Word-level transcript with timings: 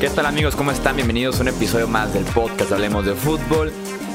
¿Qué 0.00 0.08
tal 0.08 0.24
amigos? 0.24 0.56
¿Cómo 0.56 0.70
están? 0.70 0.96
Bienvenidos 0.96 1.38
a 1.38 1.42
un 1.42 1.48
episodio 1.48 1.86
más 1.86 2.14
del 2.14 2.24
podcast 2.24 2.72
Hablemos 2.72 3.04
de 3.04 3.12
Fútbol. 3.12 3.70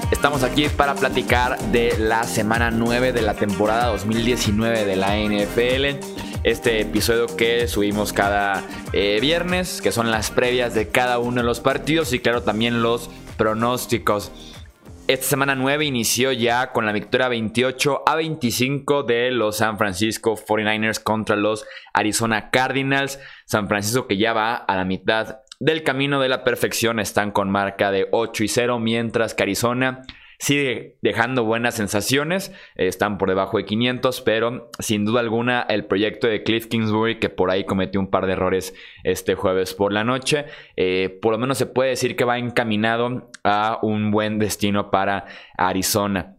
Estamos 0.10 0.42
aquí 0.42 0.68
para 0.68 0.96
platicar 0.96 1.60
de 1.72 1.96
la 2.00 2.24
semana 2.24 2.72
9 2.72 3.14
de 3.14 3.22
la 3.22 3.36
temporada 3.36 3.86
2019 3.90 4.84
de 4.84 4.96
la 4.96 5.16
NFL. 5.16 6.04
Este 6.44 6.82
episodio 6.82 7.28
que 7.28 7.68
subimos 7.68 8.14
cada 8.14 8.64
eh, 8.94 9.20
viernes, 9.22 9.80
que 9.80 9.92
son 9.92 10.10
las 10.10 10.32
previas 10.32 10.74
de 10.74 10.90
cada 10.90 11.20
uno 11.20 11.42
de 11.42 11.44
los 11.44 11.60
partidos 11.60 12.14
y 12.14 12.20
claro 12.20 12.42
también 12.42 12.82
los 12.82 13.12
pronósticos. 13.38 14.32
Esta 15.08 15.28
semana 15.28 15.54
9 15.54 15.86
inició 15.86 16.32
ya 16.32 16.72
con 16.72 16.88
la 16.88 16.94
victoria 16.94 17.28
28 17.28 18.06
a 18.08 18.16
25 18.16 19.04
de 19.04 19.30
los 19.30 19.58
San 19.58 19.78
Francisco 19.78 20.36
49ers 20.36 21.00
contra 21.04 21.36
los 21.36 21.64
Arizona 21.94 22.50
Cardinals. 22.50 23.20
San 23.46 23.68
Francisco 23.68 24.08
que 24.08 24.18
ya 24.18 24.34
va 24.34 24.56
a 24.56 24.76
la 24.76 24.84
mitad 24.84 25.45
del 25.60 25.84
camino 25.84 26.20
de 26.20 26.30
la 26.30 26.44
perfección 26.44 27.00
están 27.00 27.32
con 27.32 27.50
marca 27.50 27.92
de 27.92 28.08
8 28.12 28.44
y 28.44 28.48
0, 28.48 28.80
mientras 28.80 29.34
que 29.34 29.44
Arizona 29.44 30.02
sigue 30.40 30.98
dejando 31.02 31.44
buenas 31.44 31.76
sensaciones, 31.76 32.52
están 32.76 33.18
por 33.18 33.30
debajo 33.30 33.58
de 33.58 33.66
500, 33.66 34.22
pero 34.22 34.70
sin 34.80 35.06
duda 35.06 35.22
alguna 35.22 35.62
el 35.70 35.86
proyecto 35.86 36.28
de 36.28 36.44
Cliff 36.44 36.68
Kingsbury, 36.68 37.20
que 37.20 37.30
por 37.30 37.50
ahí 37.50 37.64
cometió 37.64 38.00
un 38.00 38.10
par 38.10 38.26
de 38.26 38.34
errores 38.34 38.74
este 39.04 39.36
jueves 39.36 39.74
por 39.74 39.94
la 39.94 40.04
noche, 40.04 40.46
eh, 40.76 41.18
por 41.22 41.32
lo 41.32 41.38
menos 41.38 41.58
se 41.58 41.66
puede 41.66 41.92
decir 41.92 42.16
que 42.16 42.26
va 42.26 42.38
encaminado 42.38 43.32
a 43.44 43.80
un 43.82 44.12
buen 44.12 44.40
destino 44.40 44.92
para 44.92 45.26
Arizona. 45.58 46.36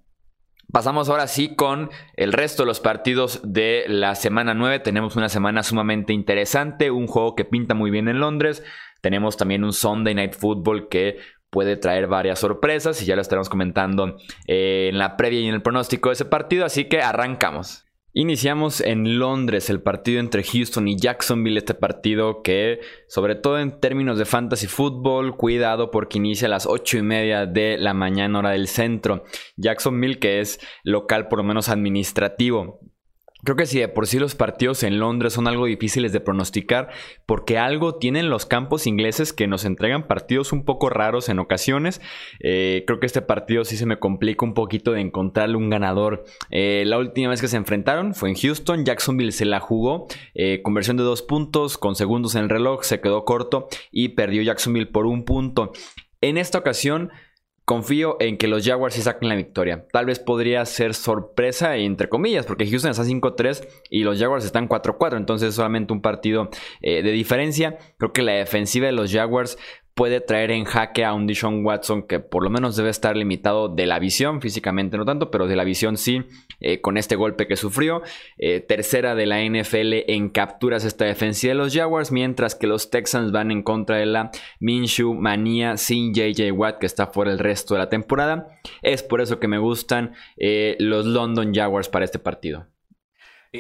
Pasamos 0.73 1.09
ahora 1.09 1.29
sí 1.29 1.55
con 1.55 1.91
el 2.17 2.33
resto 2.33 2.65
de 2.65 2.67
los 2.67 2.81
partidos 2.81 3.41
de 3.45 3.85
la 3.87 4.17
semana 4.17 4.53
9. 4.53 4.81
Tenemos 4.81 5.15
una 5.15 5.29
semana 5.29 5.63
sumamente 5.63 6.13
interesante, 6.13 6.91
un 6.91 7.07
juego 7.07 7.37
que 7.37 7.45
pinta 7.45 7.75
muy 7.75 7.91
bien 7.91 8.09
en 8.09 8.19
Londres. 8.19 8.65
Tenemos 9.07 9.37
también 9.37 9.63
un 9.63 9.73
Sunday 9.73 10.17
Night 10.17 10.35
Football 10.35 10.89
que 10.89 11.19
puede 11.49 11.77
traer 11.77 12.09
varias 12.09 12.41
sorpresas 12.41 13.01
y 13.01 13.07
ya 13.07 13.15
lo 13.15 13.23
estaremos 13.23 13.49
comentando 13.49 14.17
eh, 14.49 14.89
en 14.91 14.99
la 14.99 15.17
previa 15.17 15.39
y 15.39 15.47
en 15.47 15.55
el 15.55 15.63
pronóstico 15.63 16.09
de 16.09 16.15
ese 16.15 16.25
partido, 16.25 16.65
así 16.65 16.87
que 16.87 17.03
arrancamos. 17.03 17.85
Iniciamos 18.15 18.81
en 18.81 19.21
Londres 19.21 19.71
el 19.71 19.81
partido 19.81 20.19
entre 20.19 20.43
Houston 20.43 20.89
y 20.89 20.97
Jacksonville, 20.97 21.59
este 21.59 21.75
partido 21.75 22.43
que, 22.43 22.81
sobre 23.07 23.37
todo 23.37 23.61
en 23.61 23.79
términos 23.79 24.19
de 24.19 24.25
fantasy 24.25 24.67
fútbol, 24.67 25.37
cuidado 25.37 25.93
porque 25.93 26.19
inicia 26.19 26.49
a 26.49 26.51
las 26.51 26.67
8 26.67 26.99
y 26.99 27.03
media 27.03 27.47
de 27.47 27.79
la 27.79 27.95
mañana 27.95 28.41
hora 28.41 28.51
del 28.51 28.67
centro. 28.67 29.23
Jacksonville 29.57 30.19
que 30.19 30.41
es 30.41 30.59
local 30.83 31.29
por 31.29 31.39
lo 31.39 31.45
menos 31.45 31.69
administrativo. 31.69 32.81
Creo 33.47 33.55
que 33.55 33.67
si 33.67 33.79
de 33.79 33.87
por 33.87 34.09
sí 34.09 34.19
los 34.19 34.35
partidos 34.35 34.83
en 34.83 34.99
Londres 34.99 35.35
son 35.35 35.47
algo 35.47 35.67
difíciles 35.67 36.13
de 36.13 36.19
pronosticar, 36.19 36.89
porque 37.27 37.59
algo 37.59 37.95
tienen 37.95 38.29
los 38.29 38.45
campos 38.45 38.89
ingleses 38.89 39.33
que 39.33 39.47
nos 39.47 39.65
entregan 39.65 40.09
partidos 40.09 40.53
un 40.53 40.65
poco 40.65 40.91
raros 40.91 41.29
en 41.29 41.39
ocasiones. 41.39 42.01
Eh, 42.41 42.83
creo 42.89 42.99
que 42.99 43.07
este 43.07 43.23
partido 43.23 43.65
sí 43.65 43.77
se 43.77 43.87
me 43.87 44.01
complica 44.01 44.45
un 44.45 44.53
poquito 44.53 44.91
de 44.91 45.01
encontrarle 45.01 45.55
un 45.55 45.71
ganador. 45.71 46.25
Eh, 46.51 46.83
la 46.87 46.99
última 46.99 47.31
vez 47.31 47.41
que 47.41 47.47
se 47.47 47.57
enfrentaron 47.57 48.17
fue 48.17 48.31
en 48.31 48.35
Houston, 48.35 48.85
Jacksonville 48.85 49.31
se 49.31 49.45
la 49.45 49.61
jugó, 49.61 50.09
eh, 50.35 50.61
conversión 50.63 50.97
de 50.97 51.05
dos 51.05 51.23
puntos, 51.23 51.79
con 51.79 51.95
segundos 51.95 52.35
en 52.35 52.43
el 52.43 52.51
reloj, 52.51 52.83
se 52.83 53.01
quedó 53.01 53.25
corto 53.25 53.69
y 53.93 54.09
perdió 54.09 54.43
Jacksonville 54.43 54.87
por 54.87 55.07
un 55.07 55.25
punto. 55.25 55.71
En 56.21 56.37
esta 56.37 56.59
ocasión 56.59 57.13
Confío 57.67 58.17
en 58.21 58.39
que 58.39 58.47
los 58.47 58.65
Jaguars 58.65 58.95
sí 58.95 59.03
saquen 59.03 59.29
la 59.29 59.35
victoria. 59.35 59.89
Tal 59.93 60.07
vez 60.07 60.21
podría 60.21 60.65
ser 60.67 60.95
sorpresa, 60.95 61.77
entre 61.77 62.09
comillas, 62.09 62.47
porque 62.47 62.65
Houston 62.65 62.93
está 62.93 63.03
5-3 63.03 63.67
y 63.91 64.05
los 64.05 64.21
Jaguars 64.21 64.45
están 64.45 64.69
4-4. 64.69 65.17
Entonces, 65.17 65.53
solamente 65.53 65.93
un 65.93 66.01
partido 66.01 66.49
eh, 66.81 67.03
de 67.03 67.11
diferencia. 67.11 67.77
Creo 67.99 68.13
que 68.13 68.23
la 68.23 68.35
defensiva 68.35 68.87
de 68.87 68.93
los 68.93 69.13
Jaguars 69.13 69.59
puede 69.97 70.21
traer 70.21 70.51
en 70.51 70.67
jaque 70.67 71.07
a 71.07 71.15
un 71.15 71.27
Dishon 71.27 71.65
Watson 71.65 72.07
que 72.07 72.21
por 72.21 72.45
lo 72.45 72.51
menos 72.51 72.77
debe 72.77 72.91
estar 72.91 73.17
limitado 73.17 73.71
de 73.71 73.87
la 73.87 73.99
visión, 73.99 74.43
físicamente 74.43 74.99
no 74.99 75.07
tanto, 75.07 75.31
pero 75.31 75.47
de 75.47 75.57
la 75.57 75.65
visión 75.65 75.97
sí, 75.97 76.23
eh, 76.61 76.83
con 76.83 76.99
este 76.99 77.17
golpe 77.17 77.49
que 77.49 77.57
sufrió. 77.57 78.03
Eh, 78.37 78.61
tercera 78.61 79.15
de 79.15 79.25
la 79.25 79.43
NFL 79.43 80.05
en 80.13 80.29
capturas 80.29 80.85
esta 80.85 81.07
defensiva 81.07 81.53
de 81.53 81.59
los 81.59 81.75
Jaguars, 81.75 82.13
mientras 82.13 82.55
que 82.55 82.67
los 82.67 82.91
Texans 82.91 83.33
van 83.33 83.51
en 83.51 83.63
contra 83.63 83.97
de 83.97 84.05
la 84.05 84.31
Minshew 84.61 85.15
manía 85.15 85.79
sin 85.79 86.13
JJ 86.13 86.53
Watt 86.53 86.79
que 86.79 86.87
está 86.87 87.07
fuera 87.07 87.33
el 87.33 87.39
resto 87.39 87.73
de 87.73 87.81
la 87.81 87.89
temporada. 87.89 88.49
Es 88.83 89.03
por 89.03 89.23
eso 89.23 89.41
que 89.41 89.49
me 89.49 89.59
gustan 89.59 90.13
eh, 90.37 90.77
los 90.79 91.07
London 91.07 91.55
Jaguars 91.55 91.89
para 91.89 92.05
este 92.05 92.19
partido. 92.19 92.67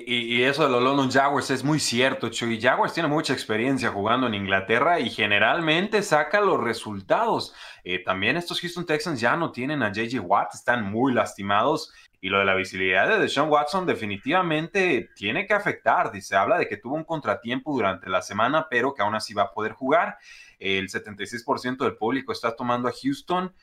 Y, 0.04 0.42
eso 0.42 0.64
de 0.64 0.70
los 0.70 0.82
London 0.82 1.10
Jaguars 1.10 1.50
es 1.50 1.64
muy 1.64 1.78
cierto, 1.78 2.28
Chuy. 2.28 2.60
Jaguars 2.60 2.92
tiene 2.92 3.08
mucha 3.08 3.32
experiencia 3.32 3.90
jugando 3.90 4.26
en 4.26 4.34
Inglaterra 4.34 5.00
y 5.00 5.10
generalmente 5.10 6.02
saca 6.02 6.40
los 6.40 6.60
resultados. 6.60 7.54
Eh, 7.84 8.02
también 8.04 8.36
estos 8.36 8.60
Houston 8.60 8.84
Texans 8.84 9.20
ya 9.20 9.36
no 9.36 9.52
tienen 9.52 9.82
a 9.82 9.92
JJ 9.92 10.20
Watt, 10.20 10.54
están 10.54 10.84
muy 10.90 11.12
lastimados. 11.12 11.92
Y 12.20 12.28
lo 12.28 12.38
de 12.38 12.44
la 12.44 12.54
visibilidad 12.54 13.08
de 13.08 13.18
Deshaun 13.18 13.50
Watson 13.50 13.86
definitivamente 13.86 15.10
tiene 15.14 15.46
que 15.46 15.54
afectar. 15.54 16.10
Se 16.20 16.34
habla 16.34 16.58
de 16.58 16.66
que 16.66 16.76
tuvo 16.76 16.96
un 16.96 17.04
contratiempo 17.04 17.72
durante 17.72 18.08
la 18.08 18.22
semana, 18.22 18.66
pero 18.68 18.94
que 18.94 19.02
aún 19.02 19.14
así 19.14 19.34
va 19.34 19.44
a 19.44 19.52
poder 19.52 19.72
jugar. 19.72 20.18
El 20.58 20.88
76% 20.88 21.76
del 21.78 21.96
público 21.96 22.32
está 22.32 22.56
tomando 22.56 22.88
a 22.88 22.92
Houston 22.92 23.54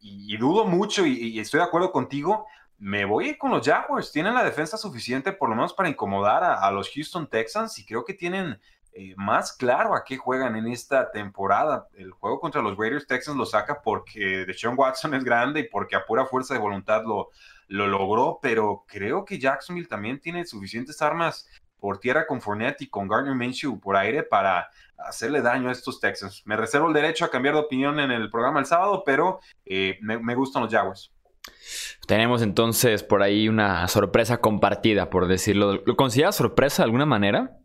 y, 0.00 0.36
dudo 0.36 0.66
mucho 0.66 1.06
y, 1.06 1.38
estoy 1.38 1.58
de 1.58 1.66
acuerdo 1.66 1.90
contigo 1.90 2.46
me 2.78 3.04
voy 3.04 3.36
con 3.36 3.50
los 3.50 3.66
Jaguars. 3.66 4.12
Tienen 4.12 4.34
la 4.34 4.44
defensa 4.44 4.76
suficiente 4.76 5.32
por 5.32 5.48
lo 5.48 5.54
menos 5.54 5.72
para 5.72 5.88
incomodar 5.88 6.44
a, 6.44 6.70
los 6.70 6.90
Houston 6.90 7.28
Texans 7.28 7.78
y 7.78 7.86
creo 7.86 8.04
que 8.04 8.14
tienen 8.14 8.60
eh, 8.92 9.14
más 9.16 9.52
claro 9.52 9.94
a 9.94 10.04
qué 10.04 10.16
juegan 10.16 10.56
en 10.56 10.66
esta 10.68 11.10
temporada. 11.10 11.88
El 11.94 12.10
juego 12.10 12.40
contra 12.40 12.62
los 12.62 12.76
Raiders 12.76 13.06
Texans 13.06 13.36
lo 13.36 13.46
saca 13.46 13.80
porque 13.82 14.44
Deshaun 14.46 14.78
Watson 14.78 15.14
es 15.14 15.24
grande 15.24 15.60
y 15.60 15.68
porque 15.68 15.96
a 15.96 16.04
pura 16.04 16.26
fuerza 16.26 16.54
de 16.54 16.60
voluntad 16.60 17.02
lo, 17.04 17.30
lo 17.68 17.86
logró, 17.86 18.38
pero 18.42 18.84
creo 18.86 19.24
que 19.24 19.38
Jacksonville 19.38 19.88
también 19.88 20.20
tiene 20.20 20.44
suficientes 20.44 21.00
armas 21.02 21.48
por 21.78 21.98
tierra 21.98 22.26
con 22.26 22.40
Fournette 22.40 22.82
y 22.82 22.88
con 22.88 23.06
Gardner 23.06 23.34
Minshew 23.34 23.78
por 23.78 23.96
aire 23.96 24.22
para 24.22 24.70
hacerle 24.96 25.42
daño 25.42 25.68
a 25.68 25.72
estos 25.72 26.00
Texans. 26.00 26.42
Me 26.46 26.56
reservo 26.56 26.88
el 26.88 26.94
derecho 26.94 27.24
a 27.26 27.30
cambiar 27.30 27.54
de 27.54 27.60
opinión 27.60 28.00
en 28.00 28.10
el 28.10 28.30
programa 28.30 28.60
el 28.60 28.66
sábado, 28.66 29.02
pero 29.04 29.40
eh, 29.66 29.98
me 30.00 30.34
gustan 30.34 30.62
los 30.62 30.72
Jaguars. 30.72 31.12
Tenemos 32.06 32.42
entonces 32.42 33.02
por 33.02 33.22
ahí 33.22 33.48
una 33.48 33.86
sorpresa 33.88 34.38
compartida, 34.38 35.10
por 35.10 35.26
decirlo. 35.26 35.82
¿Lo 35.84 35.96
consideras 35.96 36.36
sorpresa 36.36 36.82
de 36.82 36.84
alguna 36.84 37.06
manera? 37.06 37.58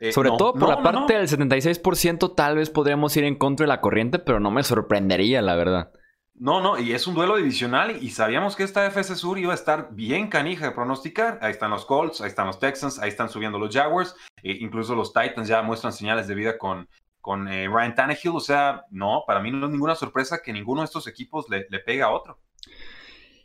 Eh, 0.00 0.12
Sobre 0.12 0.30
todo 0.30 0.52
por 0.52 0.68
la 0.68 0.82
parte 0.82 1.14
del 1.14 1.28
76%, 1.28 2.34
tal 2.34 2.56
vez 2.56 2.68
podríamos 2.68 3.16
ir 3.16 3.24
en 3.24 3.36
contra 3.36 3.64
de 3.64 3.68
la 3.68 3.80
corriente, 3.80 4.18
pero 4.18 4.40
no 4.40 4.50
me 4.50 4.62
sorprendería, 4.62 5.40
la 5.40 5.56
verdad. 5.56 5.92
No, 6.38 6.60
no, 6.60 6.78
y 6.78 6.92
es 6.92 7.06
un 7.06 7.14
duelo 7.14 7.36
divisional 7.36 7.96
y 8.02 8.10
sabíamos 8.10 8.56
que 8.56 8.62
esta 8.62 8.84
FC 8.86 9.14
Sur 9.14 9.38
iba 9.38 9.52
a 9.52 9.54
estar 9.54 9.88
bien 9.92 10.28
canija 10.28 10.66
de 10.66 10.72
pronosticar. 10.72 11.38
Ahí 11.40 11.50
están 11.50 11.70
los 11.70 11.86
Colts, 11.86 12.20
ahí 12.20 12.28
están 12.28 12.46
los 12.46 12.58
Texans, 12.58 12.98
ahí 12.98 13.08
están 13.08 13.30
subiendo 13.30 13.58
los 13.58 13.74
Jaguars, 13.74 14.14
e 14.42 14.52
incluso 14.60 14.94
los 14.94 15.14
Titans 15.14 15.48
ya 15.48 15.62
muestran 15.62 15.94
señales 15.94 16.28
de 16.28 16.34
vida 16.34 16.58
con, 16.58 16.88
con 17.22 17.48
eh, 17.48 17.68
Ryan 17.68 17.94
Tannehill. 17.94 18.32
O 18.34 18.40
sea, 18.40 18.84
no, 18.90 19.24
para 19.26 19.40
mí 19.40 19.50
no 19.50 19.64
es 19.64 19.72
ninguna 19.72 19.94
sorpresa 19.94 20.42
que 20.44 20.52
ninguno 20.52 20.82
de 20.82 20.86
estos 20.86 21.06
equipos 21.06 21.48
le, 21.48 21.66
le 21.70 21.78
pega 21.78 22.06
a 22.06 22.10
otro. 22.10 22.38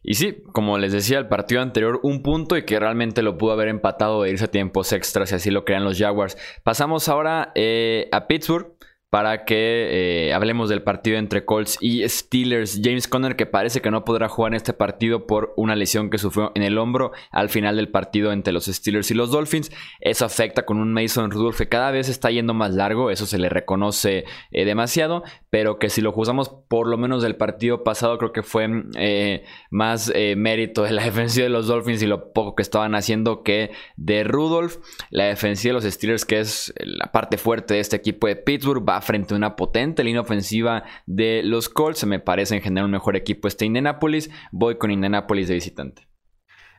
Y 0.04 0.16
sí, 0.16 0.44
como 0.52 0.78
les 0.78 0.92
decía, 0.94 1.20
el 1.20 1.28
partido 1.28 1.62
anterior, 1.62 2.00
un 2.04 2.24
punto 2.24 2.58
y 2.58 2.66
que 2.66 2.80
realmente 2.80 3.22
lo 3.22 3.38
pudo 3.38 3.52
haber 3.52 3.68
empatado 3.68 4.26
e 4.26 4.32
irse 4.32 4.46
a 4.46 4.52
tiempos 4.52 4.94
extras, 4.94 5.30
si 5.30 5.36
así 5.36 5.52
lo 5.52 5.64
crean 5.64 5.84
los 5.84 6.00
Jaguars. 6.00 6.38
Pasamos 6.64 7.08
ahora 7.08 7.52
eh, 7.56 8.10
a 8.12 8.28
Pittsburgh 8.28 8.74
para 9.12 9.44
que 9.44 10.30
eh, 10.30 10.34
hablemos 10.34 10.70
del 10.70 10.84
partido 10.84 11.18
entre 11.18 11.44
Colts 11.44 11.78
y 11.82 12.08
Steelers. 12.08 12.80
James 12.82 13.10
Conner 13.10 13.36
que 13.36 13.46
parece 13.46 13.82
que 13.82 13.92
no 13.92 14.06
podrá 14.06 14.30
jugar 14.30 14.54
en 14.54 14.56
este 14.56 14.72
partido 14.72 15.28
por 15.28 15.54
una 15.58 15.76
lesión 15.76 16.10
que 16.10 16.18
sufrió 16.18 16.54
en 16.56 16.64
el 16.64 16.78
hombro 16.78 17.12
al 17.30 17.50
final 17.50 17.76
del 17.76 17.90
partido 17.90 18.32
entre 18.32 18.54
los 18.54 18.68
Steelers 18.68 19.12
y 19.12 19.14
los 19.14 19.30
Dolphins. 19.30 19.70
Eso 20.00 20.24
afecta 20.24 20.66
con 20.66 20.78
un 20.78 20.94
Mason 20.94 21.30
Rudolph 21.30 21.58
que 21.58 21.68
cada 21.68 21.92
vez 21.92 22.08
está 22.08 22.32
yendo 22.32 22.54
más 22.54 22.74
largo, 22.74 23.12
eso 23.12 23.26
se 23.26 23.38
le 23.38 23.50
reconoce 23.50 24.24
eh, 24.52 24.64
demasiado, 24.64 25.24
pero 25.50 25.78
que 25.78 25.90
si 25.90 26.00
lo 26.00 26.14
juzgamos 26.14 26.48
por 26.70 26.88
lo 26.88 26.98
menos 26.98 27.22
del 27.22 27.36
partido 27.36 27.84
pasado 27.84 28.18
creo 28.18 28.32
que 28.32 28.44
fue 28.44 28.70
eh, 28.96 29.44
más 29.72 30.10
mérito 30.38 30.84
de 30.84 30.92
la 30.92 31.04
defensiva 31.12 31.44
de 31.44 31.50
los 31.50 31.68
Dolphins 31.68 32.02
y 32.02 32.08
lo 32.08 32.32
poco 32.32 32.56
que 32.56 32.64
estaban 32.64 32.96
haciendo 32.96 33.44
que 33.44 33.72
de 33.98 34.24
Rudolph. 34.24 34.78
La 35.10 35.26
defensiva 35.26 35.72
de 35.72 35.84
los 35.84 35.94
Steelers 35.94 36.24
que 36.24 36.40
es 36.40 36.74
la 36.80 37.12
parte 37.12 37.38
fuerte 37.38 37.74
de 37.74 37.82
este 37.82 37.98
equipo 37.98 38.28
de 38.28 38.38
Pittsburgh 38.38 38.88
va 38.88 39.01
frente 39.02 39.34
a 39.34 39.38
una 39.38 39.56
potente 39.56 40.04
línea 40.04 40.22
ofensiva 40.22 40.84
de 41.06 41.42
los 41.44 41.70
Colts. 41.70 42.06
Me 42.06 42.20
parece 42.20 42.56
en 42.56 42.62
general 42.62 42.86
un 42.86 42.92
mejor 42.92 43.16
equipo 43.16 43.48
este 43.48 43.66
Indianapolis. 43.66 44.30
Voy 44.52 44.78
con 44.78 44.92
Indianapolis 44.92 45.48
de 45.48 45.56
visitante. 45.56 46.11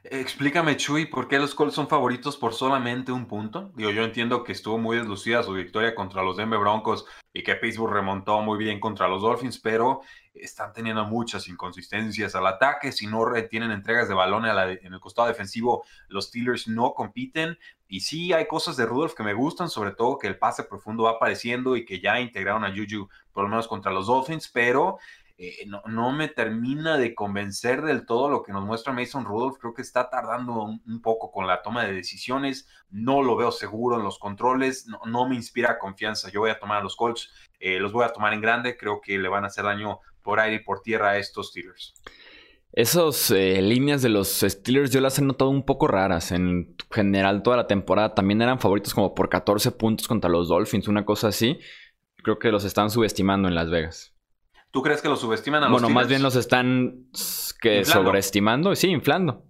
Explícame, 0.04 0.76
Chuy, 0.76 1.06
¿por 1.06 1.28
qué 1.28 1.38
los 1.38 1.54
Colts 1.54 1.76
son 1.76 1.86
favoritos 1.86 2.36
por 2.36 2.54
solamente 2.54 3.12
un 3.12 3.26
punto? 3.26 3.70
Digo, 3.76 3.92
yo 3.92 4.02
entiendo 4.02 4.42
que 4.42 4.50
estuvo 4.50 4.76
muy 4.76 4.96
deslucida 4.96 5.44
su 5.44 5.52
victoria 5.52 5.94
contra 5.94 6.24
los 6.24 6.36
Denver 6.36 6.58
Broncos 6.58 7.06
y 7.32 7.44
que 7.44 7.54
Pittsburgh 7.54 7.92
remontó 7.92 8.40
muy 8.40 8.58
bien 8.58 8.80
contra 8.80 9.06
los 9.06 9.22
Dolphins, 9.22 9.60
pero 9.60 10.00
están 10.34 10.72
teniendo 10.72 11.04
muchas 11.04 11.46
inconsistencias 11.46 12.34
al 12.34 12.48
ataque. 12.48 12.90
Si 12.90 13.06
no 13.06 13.24
retienen 13.24 13.70
entregas 13.70 14.08
de 14.08 14.14
balón 14.14 14.44
en 14.44 14.92
el 14.92 15.00
costado 15.00 15.28
defensivo, 15.28 15.84
los 16.08 16.26
Steelers 16.26 16.66
no 16.66 16.94
compiten. 16.94 17.56
Y 17.86 18.00
sí 18.00 18.32
hay 18.32 18.46
cosas 18.46 18.76
de 18.76 18.86
Rudolph 18.86 19.14
que 19.14 19.22
me 19.22 19.34
gustan, 19.34 19.68
sobre 19.68 19.92
todo 19.92 20.18
que 20.18 20.26
el 20.26 20.38
pase 20.38 20.64
profundo 20.64 21.04
va 21.04 21.12
apareciendo 21.12 21.76
y 21.76 21.84
que 21.84 22.00
ya 22.00 22.18
integraron 22.18 22.64
a 22.64 22.74
Juju 22.74 23.08
por 23.32 23.44
lo 23.44 23.50
menos 23.50 23.68
contra 23.68 23.92
los 23.92 24.08
Dolphins, 24.08 24.48
pero 24.48 24.98
eh, 25.44 25.66
no, 25.66 26.12
me 26.12 26.28
termina 26.28 26.96
de 26.96 27.16
convencer 27.16 27.82
del 27.82 28.06
todo 28.06 28.30
lo 28.30 28.44
que 28.44 28.52
nos 28.52 28.64
muestra 28.64 28.92
Mason 28.92 29.24
Rudolph. 29.24 29.58
Creo 29.58 29.74
que 29.74 29.82
está 29.82 30.08
tardando 30.08 30.62
un, 30.62 31.02
poco 31.02 31.32
con 31.32 31.48
la 31.48 31.62
toma 31.62 31.84
de 31.84 31.92
decisiones. 31.92 32.68
No 32.90 33.22
lo 33.22 33.34
veo 33.34 33.50
seguro 33.50 33.96
en 33.96 34.04
los 34.04 34.20
controles. 34.20 34.86
No, 35.04 35.28
me 35.28 35.34
inspira 35.34 35.80
confianza. 35.80 36.30
Yo 36.30 36.40
voy 36.40 36.50
a 36.50 36.60
tomar 36.60 36.78
a 36.78 36.84
los 36.84 36.94
Colts. 36.94 37.32
Eh, 37.58 37.80
los 37.80 37.92
voy 37.92 38.04
a 38.04 38.12
tomar 38.12 38.32
en 38.34 38.40
grande. 38.40 38.76
Creo 38.76 39.00
que 39.00 39.18
le 39.18 39.28
van 39.28 39.42
a 39.42 39.48
hacer 39.48 39.64
daño 39.64 39.98
por 40.22 40.38
aire 40.38 40.56
y 40.56 40.64
por 40.64 40.80
tierra 40.80 41.10
a 41.10 41.18
estos 41.18 41.48
Steelers. 41.48 41.92
Esas 42.72 43.32
eh, 43.32 43.60
líneas 43.62 44.00
de 44.00 44.10
los 44.10 44.28
Steelers 44.28 44.92
yo 44.92 45.00
las 45.00 45.18
he 45.18 45.22
notado 45.22 45.50
un 45.50 45.64
poco 45.64 45.88
raras. 45.88 46.30
En 46.30 46.76
general, 46.92 47.42
toda 47.42 47.56
la 47.56 47.66
temporada 47.66 48.14
también 48.14 48.40
eran 48.42 48.60
favoritos 48.60 48.94
como 48.94 49.12
por 49.12 49.28
14 49.28 49.72
puntos 49.72 50.06
contra 50.06 50.30
los 50.30 50.46
Dolphins, 50.46 50.86
una 50.86 51.04
cosa 51.04 51.28
así. 51.28 51.58
Creo 52.22 52.38
que 52.38 52.52
los 52.52 52.64
están 52.64 52.90
subestimando 52.90 53.48
en 53.48 53.56
Las 53.56 53.70
Vegas. 53.70 54.11
¿Tú 54.72 54.82
crees 54.82 55.02
que 55.02 55.08
los 55.08 55.20
subestiman 55.20 55.62
a 55.62 55.68
los 55.68 55.80
Bueno, 55.80 55.94
más 55.94 56.08
bien 56.08 56.22
los 56.22 56.34
están 56.34 57.06
que 57.60 57.84
sobreestimando, 57.84 58.74
sí, 58.74 58.88
inflando. 58.88 59.44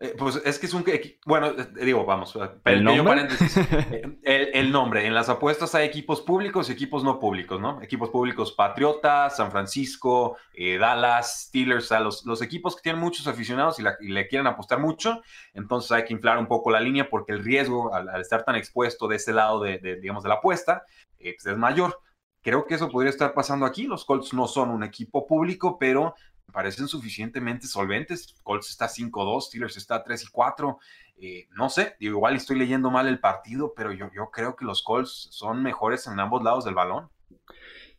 Eh, 0.00 0.14
pues 0.16 0.40
es 0.44 0.60
que 0.60 0.66
es 0.66 0.74
un... 0.74 0.84
Bueno, 1.26 1.48
eh, 1.48 1.84
digo, 1.84 2.04
vamos, 2.04 2.38
¿El 2.64 2.84
nombre? 2.84 3.26
Eh, 4.22 4.50
el, 4.54 4.70
nombre. 4.70 5.04
En 5.06 5.14
las 5.14 5.28
apuestas 5.28 5.74
hay 5.74 5.86
equipos 5.86 6.20
públicos 6.20 6.68
y 6.68 6.72
equipos 6.72 7.02
no 7.02 7.18
públicos, 7.18 7.60
¿no? 7.60 7.82
Equipos 7.82 8.10
públicos 8.10 8.52
Patriotas, 8.52 9.36
San 9.36 9.50
Francisco, 9.50 10.36
Dallas, 10.56 11.46
Steelers, 11.46 11.86
o 11.86 11.88
sea, 11.88 12.00
los, 12.00 12.24
los, 12.24 12.40
equipos 12.42 12.76
que 12.76 12.82
tienen 12.82 13.00
muchos 13.00 13.26
aficionados 13.26 13.80
y, 13.80 14.12
le 14.12 14.28
quieren 14.28 14.46
apostar 14.46 14.78
mucho, 14.78 15.22
entonces 15.54 15.90
hay 15.90 16.04
que 16.04 16.12
inflar 16.12 16.38
un 16.38 16.46
poco 16.46 16.70
la 16.70 16.78
línea 16.78 17.08
porque 17.10 17.32
el 17.32 17.42
riesgo 17.42 17.92
al, 17.92 18.20
estar 18.20 18.44
tan 18.44 18.54
expuesto 18.54 19.08
de 19.08 19.16
ese 19.16 19.32
lado 19.32 19.60
de, 19.60 19.98
digamos, 20.00 20.22
de 20.22 20.28
la 20.28 20.36
apuesta, 20.36 20.84
pues 21.18 21.46
es 21.46 21.56
mayor. 21.56 21.98
Creo 22.42 22.66
que 22.66 22.74
eso 22.74 22.88
podría 22.88 23.10
estar 23.10 23.34
pasando 23.34 23.66
aquí. 23.66 23.84
Los 23.84 24.04
Colts 24.04 24.32
no 24.32 24.46
son 24.46 24.70
un 24.70 24.82
equipo 24.82 25.26
público, 25.26 25.78
pero 25.78 26.14
parecen 26.52 26.88
suficientemente 26.88 27.66
solventes. 27.66 28.34
Colts 28.42 28.70
está 28.70 28.88
5-2, 28.88 29.42
Steelers 29.42 29.76
está 29.76 30.02
3 30.02 30.24
y 30.24 30.26
4. 30.28 30.78
Eh, 31.20 31.48
no 31.56 31.68
sé, 31.68 31.96
igual 31.98 32.36
estoy 32.36 32.58
leyendo 32.58 32.90
mal 32.90 33.08
el 33.08 33.18
partido, 33.18 33.72
pero 33.76 33.92
yo, 33.92 34.10
yo 34.14 34.30
creo 34.30 34.56
que 34.56 34.64
los 34.64 34.82
Colts 34.82 35.28
son 35.30 35.62
mejores 35.62 36.06
en 36.06 36.20
ambos 36.20 36.42
lados 36.42 36.64
del 36.64 36.74
balón. 36.74 37.10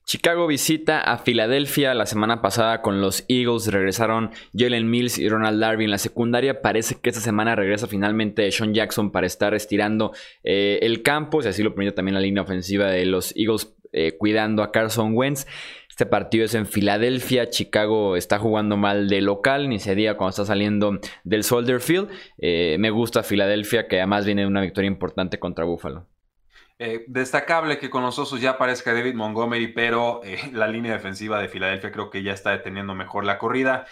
Chicago 0.10 0.48
visita 0.48 1.02
a 1.02 1.20
Filadelfia 1.20 1.94
la 1.94 2.08
semana 2.08 2.42
pasada 2.42 2.82
con 2.82 3.00
los 3.00 3.26
Eagles. 3.28 3.68
Regresaron 3.68 4.32
Jalen 4.58 4.90
Mills 4.90 5.20
y 5.20 5.30
Ronald 5.30 5.62
Darby 5.62 5.84
en 5.84 5.92
la 5.92 6.00
secundaria. 6.00 6.64
Parece 6.64 6.96
que 7.00 7.12
esta 7.12 7.22
semana 7.22 7.56
regresa 7.56 7.86
finalmente 7.86 8.52
Sean 8.52 8.74
Jackson 8.74 9.12
para 9.12 9.28
estar 9.28 9.54
estirando 9.54 10.12
eh, 10.44 10.80
el 10.82 11.04
campo. 11.04 11.44
Si 11.44 11.50
así 11.50 11.62
lo 11.62 11.76
permite 11.76 11.96
también 11.96 12.16
la 12.16 12.22
línea 12.22 12.42
ofensiva 12.42 12.88
de 12.88 13.06
los 13.06 13.36
Eagles 13.36 13.76
eh, 13.92 14.18
cuidando 14.18 14.64
a 14.64 14.72
Carson 14.72 15.16
Wentz. 15.16 15.48
Este 15.90 16.06
partido 16.06 16.46
es 16.46 16.54
en 16.56 16.66
Filadelfia. 16.66 17.50
Chicago 17.50 18.16
está 18.16 18.40
jugando 18.40 18.78
mal 18.78 19.10
de 19.10 19.22
local, 19.22 19.68
ni 19.68 19.80
se 19.80 19.96
diga 19.96 20.16
cuando 20.16 20.30
está 20.30 20.46
saliendo 20.46 21.00
del 21.24 21.44
Soldier 21.44 21.82
Field. 21.82 22.10
Eh, 22.38 22.78
me 22.80 22.90
gusta 22.90 23.24
Filadelfia, 23.24 23.88
que 23.88 23.98
además 23.98 24.26
viene 24.26 24.44
de 24.44 24.48
una 24.48 24.62
victoria 24.62 24.88
importante 24.88 25.40
contra 25.40 25.66
Buffalo. 25.66 26.08
Eh, 26.82 27.04
destacable 27.08 27.78
que 27.78 27.90
con 27.90 28.04
los 28.04 28.18
osos 28.18 28.40
ya 28.40 28.52
aparezca 28.52 28.94
David 28.94 29.16
Montgomery, 29.16 29.74
pero 29.74 30.22
la 30.54 30.70
línea 30.70 30.94
defensiva 30.94 31.42
de 31.42 31.50
Filadelfia 31.50 31.92
creo 31.92 32.10
que 32.10 32.24
ya 32.24 32.32
está 32.32 32.52
deteniendo 32.52 32.96
mejor 32.96 33.26
la 33.26 33.38
corrida. 33.38 33.86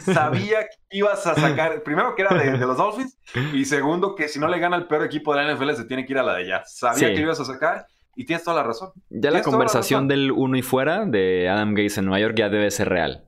Sabía, 0.00 0.60
que 0.62 0.98
ibas 0.98 1.26
a 1.26 1.34
sacar, 1.34 1.82
primero 1.82 2.14
que 2.14 2.22
era 2.22 2.34
de, 2.36 2.58
los 2.58 2.76
Dolphins, 2.76 3.18
y 3.52 3.64
segundo 3.64 4.14
que 4.14 4.28
si 4.28 4.38
no 4.38 4.46
le 4.46 4.58
gana 4.58 4.76
el 4.76 4.86
peor 4.86 5.04
equipo 5.04 5.34
de 5.34 5.42
la 5.42 5.54
NFL 5.54 5.72
se 5.72 5.84
tiene 5.84 6.06
que 6.06 6.12
ir 6.12 6.18
a 6.18 6.22
la 6.22 6.34
de 6.34 6.44
allá. 6.44 6.62
Sabía 6.64 7.14
que 7.14 7.20
ibas 7.20 7.40
a 7.40 7.44
sacar 7.44 7.86
y 8.16 8.24
tienes 8.24 8.44
toda 8.44 8.56
la 8.56 8.62
razón. 8.62 8.92
Ya 9.10 9.30
la 9.30 9.42
conversación 9.42 10.08
del 10.08 10.32
uno 10.32 10.56
y 10.56 10.62
fuera 10.62 11.04
de 11.04 11.48
Adam 11.48 11.74
Gates 11.74 11.98
en 11.98 12.06
Nueva 12.06 12.20
York 12.20 12.34
ya 12.36 12.48
debe 12.48 12.70
ser 12.70 12.88
real. 12.88 13.24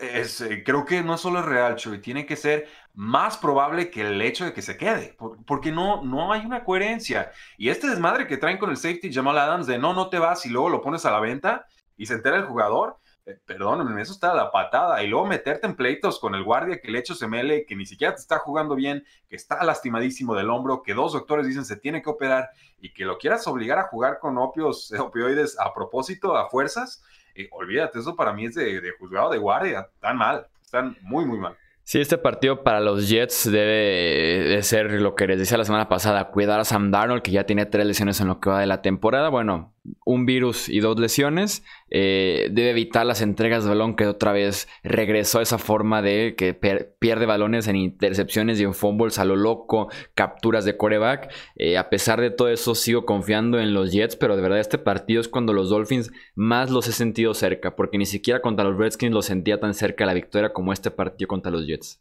Es, 0.00 0.40
eh, 0.40 0.64
creo 0.64 0.84
que 0.84 1.02
no 1.02 1.16
solo 1.16 1.38
es 1.40 1.44
real, 1.44 1.76
Chuy, 1.76 2.00
tiene 2.00 2.26
que 2.26 2.34
ser 2.34 2.66
más 2.94 3.36
probable 3.36 3.90
que 3.90 4.00
el 4.00 4.20
hecho 4.20 4.44
de 4.44 4.52
que 4.52 4.62
se 4.62 4.76
quede, 4.76 5.16
porque 5.46 5.70
no, 5.70 6.02
no 6.02 6.32
hay 6.32 6.44
una 6.44 6.64
coherencia. 6.64 7.30
Y 7.56 7.68
este 7.68 7.88
desmadre 7.88 8.26
que 8.26 8.36
traen 8.36 8.58
con 8.58 8.70
el 8.70 8.76
safety 8.76 9.12
Jamal 9.12 9.38
Adams 9.38 9.66
de 9.66 9.78
no, 9.78 9.94
no 9.94 10.08
te 10.08 10.18
vas 10.18 10.44
y 10.44 10.48
luego 10.48 10.70
lo 10.70 10.82
pones 10.82 11.04
a 11.04 11.12
la 11.12 11.20
venta 11.20 11.66
y 11.96 12.06
se 12.06 12.14
entera 12.14 12.38
el 12.38 12.46
jugador, 12.46 12.98
eh, 13.26 13.36
perdónenme, 13.44 14.00
eso 14.00 14.12
está 14.12 14.32
la 14.34 14.52
patada. 14.52 15.02
Y 15.02 15.08
luego 15.08 15.26
meterte 15.26 15.66
en 15.66 15.74
pleitos 15.74 16.20
con 16.20 16.36
el 16.36 16.44
guardia 16.44 16.80
que 16.80 16.88
el 16.88 16.96
hecho 16.96 17.14
se 17.14 17.26
mele, 17.26 17.66
que 17.66 17.74
ni 17.74 17.84
siquiera 17.84 18.14
te 18.14 18.20
está 18.20 18.38
jugando 18.38 18.76
bien, 18.76 19.04
que 19.28 19.34
está 19.34 19.62
lastimadísimo 19.64 20.36
del 20.36 20.48
hombro, 20.48 20.82
que 20.82 20.94
dos 20.94 21.12
doctores 21.12 21.46
dicen 21.46 21.64
se 21.64 21.76
tiene 21.76 22.02
que 22.02 22.10
operar 22.10 22.50
y 22.80 22.92
que 22.92 23.04
lo 23.04 23.18
quieras 23.18 23.46
obligar 23.48 23.78
a 23.78 23.88
jugar 23.88 24.20
con 24.20 24.38
opios, 24.38 24.92
opioides 24.98 25.58
a 25.58 25.74
propósito, 25.74 26.36
a 26.36 26.48
fuerzas. 26.48 27.02
Eh, 27.34 27.48
olvídate, 27.50 27.98
eso 27.98 28.14
para 28.14 28.32
mí 28.32 28.46
es 28.46 28.54
de, 28.54 28.80
de 28.80 28.92
juzgado 28.92 29.30
de 29.30 29.38
guardia. 29.38 29.88
Están 29.92 30.16
mal, 30.16 30.46
están 30.62 30.96
muy, 31.02 31.24
muy 31.24 31.38
mal. 31.38 31.56
Sí, 31.82 32.00
este 32.00 32.18
partido 32.18 32.64
para 32.64 32.80
los 32.80 33.08
Jets 33.08 33.48
debe 33.48 34.48
de 34.48 34.62
ser 34.64 34.90
lo 34.90 35.14
que 35.14 35.28
les 35.28 35.38
decía 35.38 35.56
la 35.56 35.64
semana 35.64 35.88
pasada, 35.88 36.30
cuidar 36.30 36.58
a 36.58 36.64
Sam 36.64 36.90
Darnold, 36.90 37.22
que 37.22 37.30
ya 37.30 37.44
tiene 37.44 37.64
tres 37.64 37.86
lesiones 37.86 38.20
en 38.20 38.26
lo 38.26 38.40
que 38.40 38.50
va 38.50 38.58
de 38.58 38.66
la 38.66 38.82
temporada. 38.82 39.28
Bueno, 39.28 39.75
un 40.04 40.26
virus 40.26 40.68
y 40.68 40.80
dos 40.80 40.98
lesiones. 40.98 41.64
Eh, 41.90 42.48
debe 42.50 42.70
evitar 42.70 43.06
las 43.06 43.22
entregas 43.22 43.64
de 43.64 43.70
balón, 43.70 43.96
que 43.96 44.06
otra 44.06 44.32
vez 44.32 44.68
regresó 44.82 45.38
a 45.38 45.42
esa 45.42 45.58
forma 45.58 46.02
de 46.02 46.34
que 46.36 46.54
pierde 46.54 47.26
balones 47.26 47.68
en 47.68 47.76
intercepciones 47.76 48.60
y 48.60 48.64
en 48.64 48.74
fumbles 48.74 49.18
a 49.18 49.24
lo 49.24 49.36
loco, 49.36 49.88
capturas 50.14 50.64
de 50.64 50.76
coreback. 50.76 51.32
Eh, 51.56 51.78
a 51.78 51.90
pesar 51.90 52.20
de 52.20 52.30
todo 52.30 52.48
eso, 52.48 52.74
sigo 52.74 53.04
confiando 53.04 53.58
en 53.58 53.74
los 53.74 53.92
Jets, 53.92 54.16
pero 54.16 54.36
de 54.36 54.42
verdad 54.42 54.60
este 54.60 54.78
partido 54.78 55.20
es 55.20 55.28
cuando 55.28 55.52
los 55.52 55.70
Dolphins 55.70 56.12
más 56.34 56.70
los 56.70 56.88
he 56.88 56.92
sentido 56.92 57.34
cerca, 57.34 57.76
porque 57.76 57.98
ni 57.98 58.06
siquiera 58.06 58.40
contra 58.40 58.64
los 58.64 58.76
Redskins 58.76 59.12
los 59.12 59.26
sentía 59.26 59.60
tan 59.60 59.74
cerca 59.74 60.06
la 60.06 60.14
victoria 60.14 60.52
como 60.52 60.72
este 60.72 60.90
partido 60.90 61.28
contra 61.28 61.52
los 61.52 61.66
Jets. 61.66 62.00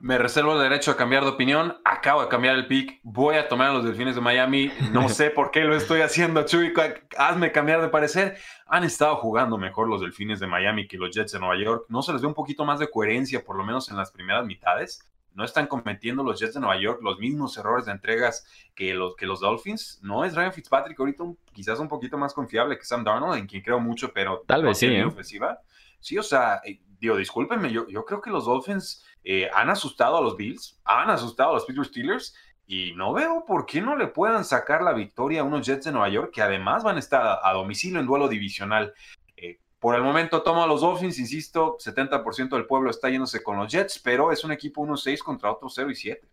Me 0.00 0.16
reservo 0.16 0.54
el 0.54 0.62
derecho 0.62 0.92
a 0.92 0.96
cambiar 0.96 1.24
de 1.24 1.28
opinión. 1.28 1.76
Acabo 1.84 2.22
de 2.22 2.28
cambiar 2.28 2.56
el 2.56 2.66
pick. 2.66 3.00
Voy 3.02 3.36
a 3.36 3.48
tomar 3.48 3.68
a 3.68 3.74
los 3.74 3.84
Delfines 3.84 4.14
de 4.14 4.22
Miami. 4.22 4.72
No 4.92 5.08
sé 5.10 5.28
por 5.28 5.50
qué 5.50 5.60
lo 5.60 5.76
estoy 5.76 6.00
haciendo, 6.00 6.42
Chuy. 6.46 6.72
Hazme 7.18 7.52
cambiar 7.52 7.82
de 7.82 7.88
parecer. 7.88 8.38
Han 8.66 8.84
estado 8.84 9.16
jugando 9.16 9.58
mejor 9.58 9.88
los 9.88 10.00
Delfines 10.00 10.40
de 10.40 10.46
Miami 10.46 10.88
que 10.88 10.96
los 10.96 11.14
Jets 11.14 11.32
de 11.32 11.38
Nueva 11.38 11.62
York. 11.62 11.84
No 11.90 12.00
se 12.00 12.14
les 12.14 12.22
ve 12.22 12.28
un 12.28 12.34
poquito 12.34 12.64
más 12.64 12.78
de 12.78 12.88
coherencia, 12.88 13.44
por 13.44 13.56
lo 13.56 13.64
menos 13.64 13.90
en 13.90 13.98
las 13.98 14.10
primeras 14.10 14.46
mitades. 14.46 15.06
No 15.34 15.44
están 15.44 15.66
cometiendo 15.66 16.22
los 16.22 16.40
Jets 16.40 16.54
de 16.54 16.60
Nueva 16.60 16.80
York 16.80 17.00
los 17.02 17.18
mismos 17.18 17.58
errores 17.58 17.84
de 17.84 17.92
entregas 17.92 18.46
que 18.74 18.94
los, 18.94 19.14
que 19.16 19.26
los 19.26 19.40
Dolphins. 19.40 20.00
No 20.02 20.24
es 20.24 20.34
Ryan 20.34 20.54
Fitzpatrick 20.54 20.98
ahorita 20.98 21.24
quizás 21.52 21.78
un 21.78 21.88
poquito 21.88 22.16
más 22.16 22.32
confiable 22.32 22.78
que 22.78 22.86
Sam 22.86 23.04
Darnold, 23.04 23.38
en 23.38 23.46
quien 23.46 23.62
creo 23.62 23.78
mucho, 23.78 24.14
pero 24.14 24.44
tal 24.46 24.64
vez 24.64 24.78
sí. 24.78 24.86
¿eh? 24.86 25.04
Ofensiva. 25.04 25.60
Sí, 26.00 26.16
o 26.16 26.22
sea, 26.22 26.62
eh, 26.64 26.80
digo, 27.00 27.16
discúlpenme, 27.16 27.72
yo, 27.72 27.86
creo 28.04 28.20
que 28.20 28.30
los 28.30 28.44
Dolphins 28.44 29.04
eh, 29.24 29.48
han 29.54 29.70
asustado 29.70 30.18
a 30.18 30.20
los 30.20 30.36
Bills, 30.36 30.78
han 30.84 31.10
asustado 31.10 31.50
a 31.50 31.54
los 31.54 31.64
Pittsburgh 31.64 31.88
Steelers 31.88 32.34
y 32.66 32.92
no 32.94 33.12
veo 33.12 33.44
por 33.46 33.66
qué 33.66 33.80
no 33.80 33.96
le 33.96 34.06
puedan 34.06 34.44
sacar 34.44 34.82
la 34.82 34.92
victoria 34.92 35.40
a 35.40 35.44
unos 35.44 35.66
Jets 35.66 35.86
de 35.86 35.92
Nueva 35.92 36.08
York 36.08 36.30
que 36.32 36.42
además 36.42 36.84
van 36.84 36.96
a 36.96 37.00
estar 37.00 37.40
a, 37.42 37.52
domicilio 37.52 37.98
en 37.98 38.06
duelo 38.06 38.28
divisional. 38.28 38.92
Eh, 39.36 39.58
por 39.78 39.96
el 39.96 40.02
momento 40.02 40.42
tomo 40.42 40.62
a 40.62 40.66
los 40.66 40.82
Dolphins, 40.82 41.18
insisto, 41.18 41.78
70% 41.78 42.50
del 42.50 42.66
pueblo 42.66 42.90
está 42.90 43.08
yéndose 43.08 43.42
con 43.42 43.56
los 43.56 43.72
Jets, 43.72 43.98
pero 43.98 44.30
es 44.30 44.44
un 44.44 44.52
equipo 44.52 44.82
1-6 44.82 45.18
contra 45.18 45.50
otro 45.50 45.68
0 45.68 45.90
y 45.90 45.94
7. 45.94 46.28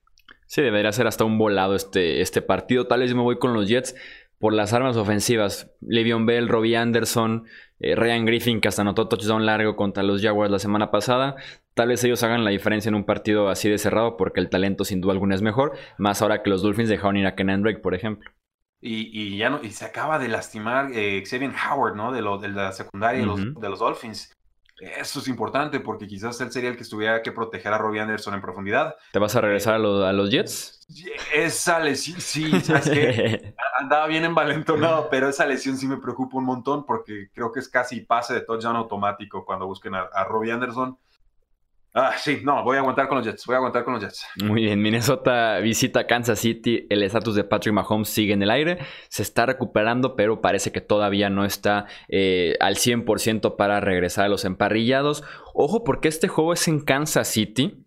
Sí, 0.45 0.61
debería 0.61 0.91
ser 0.91 1.07
hasta 1.07 1.23
un 1.23 1.37
volado 1.37 1.75
este, 1.75 2.21
este 2.21 2.41
partido. 2.41 2.87
Tal 2.87 3.01
vez 3.01 3.13
me 3.13 3.21
voy 3.21 3.39
con 3.39 3.53
los 3.53 3.67
Jets 3.67 3.95
por 4.39 4.53
las 4.53 4.73
armas 4.73 4.97
ofensivas. 4.97 5.71
Le'Veon 5.81 6.25
Bell, 6.25 6.47
Robbie 6.47 6.77
Anderson, 6.77 7.45
eh, 7.79 7.95
Ryan 7.95 8.25
Griffin, 8.25 8.61
que 8.61 8.67
hasta 8.67 8.81
anotó 8.81 9.07
touchdown 9.07 9.45
largo 9.45 9.75
contra 9.75 10.03
los 10.03 10.21
Jaguars 10.21 10.51
la 10.51 10.59
semana 10.59 10.91
pasada. 10.91 11.35
Tal 11.73 11.89
vez 11.89 12.03
ellos 12.03 12.23
hagan 12.23 12.43
la 12.43 12.51
diferencia 12.51 12.89
en 12.89 12.95
un 12.95 13.05
partido 13.05 13.49
así 13.49 13.69
de 13.69 13.77
cerrado, 13.77 14.17
porque 14.17 14.39
el 14.39 14.49
talento 14.49 14.83
sin 14.83 15.01
duda 15.01 15.13
alguna 15.13 15.35
es 15.35 15.41
mejor. 15.41 15.73
Más 15.97 16.21
ahora 16.21 16.43
que 16.43 16.49
los 16.49 16.61
Dolphins 16.61 16.89
dejaron 16.89 17.17
ir 17.17 17.27
a 17.27 17.35
Kenan 17.35 17.61
Drake, 17.61 17.79
por 17.79 17.93
ejemplo. 17.93 18.31
Y, 18.79 19.37
ya 19.37 19.49
no, 19.49 19.59
y 19.63 19.71
se 19.71 19.85
acaba 19.85 20.19
de 20.19 20.27
lastimar 20.27 20.91
eh, 20.93 21.23
Xavier 21.27 21.51
Howard, 21.51 21.95
¿no? 21.95 22.11
De, 22.11 22.21
lo, 22.21 22.37
de 22.37 22.49
la 22.49 22.71
secundaria 22.71 23.21
de, 23.21 23.25
los, 23.25 23.79
Dolphins. 23.79 24.31
Eso 24.79 25.19
es 25.19 25.27
importante 25.27 25.79
porque 25.79 26.07
quizás 26.07 26.39
él 26.41 26.51
sería 26.51 26.69
el 26.69 26.77
que 26.77 26.83
estuviera 26.83 27.21
que 27.23 27.31
proteger 27.31 27.73
a 27.73 27.77
Robbie 27.77 27.99
Anderson 27.99 28.35
en 28.35 28.41
profundidad. 28.41 28.95
¿Te 29.11 29.19
vas 29.19 29.35
a 29.35 29.41
regresar 29.41 29.73
a, 29.73 29.77
a 29.77 30.13
los 30.13 30.29
Jets? 30.29 30.85
Esa 31.33 31.79
lesión, 31.79 32.21
sí, 32.21 32.61
¿sabes 32.61 32.89
qué? 32.89 33.55
Andaba 33.79 34.07
bien 34.07 34.23
envalentonado, 34.23 35.09
pero 35.09 35.29
esa 35.29 35.45
lesión 35.45 35.77
sí 35.77 35.87
me 35.87 35.97
preocupa 35.97 36.37
un 36.37 36.45
montón 36.45 36.85
porque 36.85 37.29
creo 37.33 37.51
que 37.51 37.59
es 37.59 37.67
casi 37.67 38.01
pase 38.01 38.35
de 38.35 38.41
touchdown 38.41 38.75
automático 38.75 39.43
cuando 39.45 39.65
busquen 39.65 39.95
a, 39.95 40.01
a 40.03 40.23
Robbie 40.23 40.51
Anderson. 40.51 40.97
Ah, 41.99 42.13
sí, 42.15 42.41
no, 42.43 42.63
voy 42.63 42.77
a 42.77 42.81
aguantar 42.81 43.07
con 43.07 43.17
los 43.17 43.25
Jets, 43.25 43.43
voy 43.47 43.55
a 43.55 43.57
aguantar 43.57 43.83
con 43.83 43.95
los 43.95 44.03
Jets. 44.03 44.23
Muy 44.43 44.61
bien, 44.61 44.79
Minnesota 44.79 45.57
visita 45.57 46.05
Kansas 46.05 46.37
City, 46.37 46.85
el 46.91 47.01
estatus 47.01 47.33
de 47.33 47.43
Patrick 47.43 47.73
Mahomes 47.73 48.07
sigue 48.07 48.33
en 48.33 48.43
el 48.43 48.51
aire, 48.51 48.77
se 49.09 49.23
está 49.23 49.47
recuperando, 49.47 50.15
pero 50.15 50.39
parece 50.39 50.71
que 50.71 50.79
todavía 50.79 51.31
no 51.31 51.43
está 51.43 51.87
eh, 52.07 52.53
al 52.59 52.75
100% 52.75 53.55
para 53.55 53.79
regresar 53.79 54.25
a 54.25 54.29
los 54.29 54.45
emparrillados. 54.45 55.23
Ojo, 55.55 55.83
porque 55.83 56.07
este 56.07 56.27
juego 56.27 56.53
es 56.53 56.67
en 56.67 56.81
Kansas 56.81 57.29
City, 57.29 57.83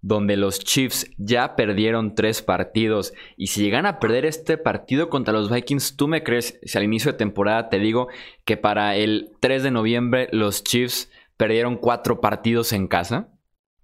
donde 0.00 0.38
los 0.38 0.60
Chiefs 0.60 1.10
ya 1.18 1.54
perdieron 1.54 2.14
tres 2.14 2.40
partidos. 2.40 3.12
Y 3.36 3.48
si 3.48 3.62
llegan 3.62 3.84
a 3.84 4.00
perder 4.00 4.24
este 4.24 4.56
partido 4.56 5.10
contra 5.10 5.34
los 5.34 5.50
Vikings, 5.50 5.96
¿tú 5.96 6.08
me 6.08 6.22
crees 6.22 6.58
si 6.62 6.78
al 6.78 6.84
inicio 6.84 7.12
de 7.12 7.18
temporada 7.18 7.68
te 7.68 7.78
digo 7.78 8.08
que 8.46 8.56
para 8.56 8.96
el 8.96 9.32
3 9.40 9.62
de 9.62 9.70
noviembre 9.70 10.28
los 10.32 10.64
Chiefs 10.64 11.10
perdieron 11.36 11.76
cuatro 11.76 12.22
partidos 12.22 12.72
en 12.72 12.88
casa? 12.88 13.28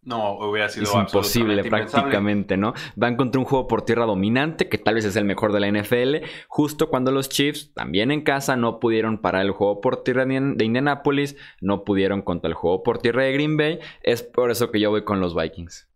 No, 0.08 0.38
hubiera 0.38 0.70
sido 0.70 0.84
es 0.84 0.94
imposible 0.94 1.62
prácticamente, 1.64 2.56
¿no? 2.56 2.72
Van 2.96 3.16
contra 3.16 3.38
un 3.38 3.44
juego 3.44 3.68
por 3.68 3.82
tierra 3.82 4.06
dominante, 4.06 4.70
que 4.70 4.78
tal 4.78 4.94
vez 4.94 5.04
es 5.04 5.16
el 5.16 5.26
mejor 5.26 5.52
de 5.52 5.60
la 5.60 5.68
NFL, 5.68 6.26
justo 6.48 6.88
cuando 6.88 7.12
los 7.12 7.28
Chiefs, 7.28 7.74
también 7.74 8.10
en 8.10 8.22
casa, 8.22 8.56
no 8.56 8.80
pudieron 8.80 9.18
parar 9.18 9.42
el 9.42 9.50
juego 9.50 9.82
por 9.82 10.02
tierra 10.02 10.24
de 10.24 10.64
Indianapolis, 10.64 11.36
no 11.60 11.84
pudieron 11.84 12.22
contra 12.22 12.48
el 12.48 12.54
juego 12.54 12.82
por 12.82 13.00
tierra 13.00 13.24
de 13.24 13.34
Green 13.34 13.58
Bay. 13.58 13.80
Es 14.02 14.22
por 14.22 14.50
eso 14.50 14.70
que 14.70 14.80
yo 14.80 14.88
voy 14.88 15.04
con 15.04 15.20
los 15.20 15.36
Vikings. 15.36 15.86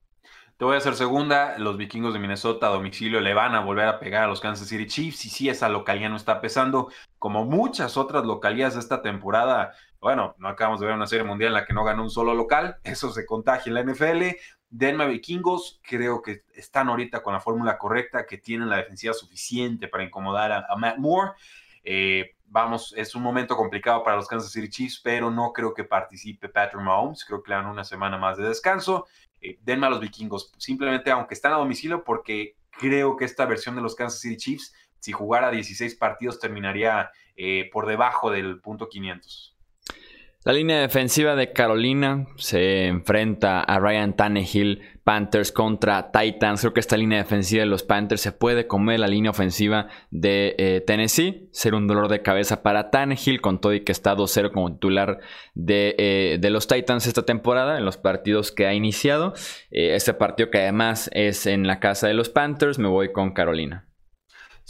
Te 0.58 0.66
voy 0.66 0.74
a 0.74 0.78
hacer 0.78 0.94
segunda. 0.94 1.56
Los 1.56 1.78
vikingos 1.78 2.12
de 2.12 2.20
Minnesota 2.20 2.66
a 2.66 2.70
domicilio 2.70 3.18
le 3.22 3.32
van 3.32 3.54
a 3.54 3.60
volver 3.60 3.88
a 3.88 3.98
pegar 3.98 4.24
a 4.24 4.26
los 4.26 4.42
Kansas 4.42 4.68
City 4.68 4.86
Chiefs. 4.86 5.24
Y 5.24 5.30
sí, 5.30 5.48
esa 5.48 5.70
localidad 5.70 6.10
no 6.10 6.16
está 6.16 6.42
pesando. 6.42 6.88
Como 7.18 7.46
muchas 7.46 7.96
otras 7.96 8.26
localidades 8.26 8.74
de 8.74 8.80
esta 8.80 9.00
temporada. 9.00 9.72
Bueno, 10.02 10.34
no 10.38 10.48
acabamos 10.48 10.80
de 10.80 10.86
ver 10.86 10.96
una 10.96 11.06
serie 11.06 11.24
mundial 11.24 11.50
en 11.50 11.54
la 11.54 11.64
que 11.64 11.72
no 11.72 11.84
ganó 11.84 12.02
un 12.02 12.10
solo 12.10 12.34
local. 12.34 12.76
Eso 12.82 13.12
se 13.12 13.24
contagia 13.24 13.70
en 13.70 13.74
la 13.74 13.84
NFL. 13.84 14.36
Denme 14.68 15.06
vikingos. 15.06 15.80
Creo 15.80 16.22
que 16.22 16.42
están 16.54 16.88
ahorita 16.88 17.22
con 17.22 17.34
la 17.34 17.40
fórmula 17.40 17.78
correcta, 17.78 18.26
que 18.26 18.36
tienen 18.36 18.68
la 18.68 18.78
defensiva 18.78 19.14
suficiente 19.14 19.86
para 19.86 20.02
incomodar 20.02 20.50
a, 20.50 20.76
Matt 20.76 20.98
Moore. 20.98 21.34
Eh, 21.84 22.34
vamos, 22.46 22.92
es 22.96 23.14
un 23.14 23.22
momento 23.22 23.56
complicado 23.56 24.02
para 24.02 24.16
los 24.16 24.26
Kansas 24.26 24.50
City 24.50 24.68
Chiefs, 24.68 25.00
pero 25.04 25.30
no 25.30 25.52
creo 25.52 25.72
que 25.72 25.84
participe 25.84 26.48
Patrick 26.48 26.82
Mahomes. 26.82 27.24
Creo 27.24 27.40
que 27.40 27.50
le 27.50 27.54
dan 27.54 27.66
una 27.66 27.84
semana 27.84 28.18
más 28.18 28.36
de 28.36 28.48
descanso. 28.48 29.06
Eh, 29.40 29.60
denme 29.62 29.86
a 29.86 29.90
los 29.90 30.00
vikingos, 30.00 30.52
simplemente 30.58 31.12
aunque 31.12 31.34
están 31.34 31.52
a 31.52 31.58
domicilio, 31.58 32.02
porque 32.02 32.56
creo 32.72 33.16
que 33.16 33.24
esta 33.24 33.46
versión 33.46 33.76
de 33.76 33.82
los 33.82 33.94
Kansas 33.94 34.18
City 34.18 34.36
Chiefs, 34.36 34.74
si 34.98 35.12
jugara 35.12 35.52
16 35.52 35.94
partidos, 35.94 36.40
terminaría 36.40 37.12
eh, 37.36 37.70
por 37.72 37.86
debajo 37.86 38.32
del 38.32 38.60
punto 38.60 38.88
500. 38.88 39.51
La 40.44 40.52
línea 40.52 40.80
defensiva 40.80 41.36
de 41.36 41.52
Carolina 41.52 42.26
se 42.34 42.88
enfrenta 42.88 43.60
a 43.60 43.78
Ryan 43.78 44.16
Tannehill, 44.16 44.80
Panthers 45.04 45.52
contra 45.52 46.10
Titans. 46.10 46.62
Creo 46.62 46.72
que 46.72 46.80
esta 46.80 46.96
línea 46.96 47.18
defensiva 47.18 47.60
de 47.60 47.68
los 47.68 47.84
Panthers 47.84 48.22
se 48.22 48.32
puede 48.32 48.66
comer 48.66 48.98
la 48.98 49.06
línea 49.06 49.30
ofensiva 49.30 49.86
de 50.10 50.56
eh, 50.58 50.82
Tennessee. 50.84 51.48
Ser 51.52 51.76
un 51.76 51.86
dolor 51.86 52.08
de 52.08 52.22
cabeza 52.22 52.64
para 52.64 52.90
Tannehill, 52.90 53.40
con 53.40 53.60
todo 53.60 53.72
y 53.72 53.84
que 53.84 53.92
está 53.92 54.16
2-0 54.16 54.50
como 54.50 54.72
titular 54.72 55.20
de, 55.54 55.94
eh, 55.96 56.38
de, 56.40 56.50
los 56.50 56.66
Titans 56.66 57.06
esta 57.06 57.22
temporada 57.22 57.78
en 57.78 57.84
los 57.84 57.96
partidos 57.96 58.50
que 58.50 58.66
ha 58.66 58.74
iniciado. 58.74 59.34
Eh, 59.70 59.94
este 59.94 60.12
partido 60.12 60.50
que 60.50 60.58
además 60.58 61.08
es 61.12 61.46
en 61.46 61.68
la 61.68 61.78
casa 61.78 62.08
de 62.08 62.14
los 62.14 62.30
Panthers, 62.30 62.80
me 62.80 62.88
voy 62.88 63.12
con 63.12 63.32
Carolina. 63.32 63.86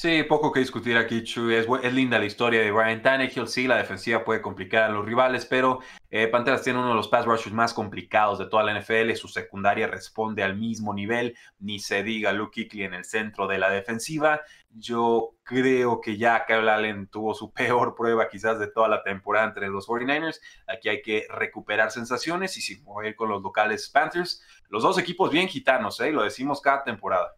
Sí, 0.03 0.25
poco 0.25 0.51
que 0.51 0.59
discutir 0.59 0.97
aquí, 0.97 1.23
Chuy. 1.23 1.55
Es, 1.55 1.69
linda 1.93 2.19
la 2.19 2.25
historia 2.25 2.61
de 2.61 2.73
Ryan 2.73 3.03
Tannehill. 3.03 3.47
Sí, 3.47 3.69
la 3.69 3.77
defensiva 3.77 4.25
puede 4.25 4.43
complicar 4.43 4.83
a 4.83 4.89
los 4.89 5.07
rivales, 5.07 5.47
pero 5.47 5.79
eh, 6.11 6.27
Panteras 6.27 6.65
tiene 6.65 6.81
uno 6.81 6.89
de 6.89 6.97
los 6.97 7.07
pass 7.07 7.25
rushers 7.25 7.55
más 7.55 7.73
complicados 7.73 8.41
de 8.41 8.47
toda 8.47 8.65
la 8.65 8.77
NFL. 8.77 9.13
Su 9.15 9.29
secundaria 9.29 9.87
responde 9.87 10.43
al 10.43 10.57
mismo 10.57 10.93
nivel. 10.93 11.37
Ni 11.61 11.79
se 11.79 12.03
diga 12.03 12.33
Luke 12.33 12.65
Kuechly 12.65 12.83
en 12.83 12.95
el 12.95 13.05
centro 13.05 13.47
de 13.47 13.59
la 13.59 13.71
defensiva. 13.71 14.41
Yo 14.71 15.37
creo 15.45 16.01
que 16.01 16.17
ya 16.17 16.47
Kyle 16.47 16.69
Allen 16.69 17.07
tuvo 17.07 17.33
su 17.33 17.53
peor 17.55 17.95
prueba 17.95 18.29
quizás 18.29 18.59
de 18.59 18.67
toda 18.67 18.89
la 18.89 19.05
temporada 19.05 19.47
entre 19.47 19.69
los 19.69 19.87
49ers. 19.87 20.41
Aquí 20.67 20.89
hay 20.89 21.01
que 21.01 21.29
recuperar 21.31 21.93
sensaciones 21.93 22.57
y 22.57 22.61
si 22.61 22.81
voy 22.81 23.07
a 23.07 23.11
ir 23.11 23.15
con 23.15 23.29
los 23.29 23.41
locales 23.41 23.89
Panthers. 23.89 24.43
Los 24.69 24.83
dos 24.83 24.99
equipos 24.99 25.31
bien 25.31 25.47
gitanos, 25.47 26.01
¿eh? 26.01 26.11
lo 26.11 26.25
decimos 26.25 26.61
cada 26.61 26.83
temporada. 26.83 27.37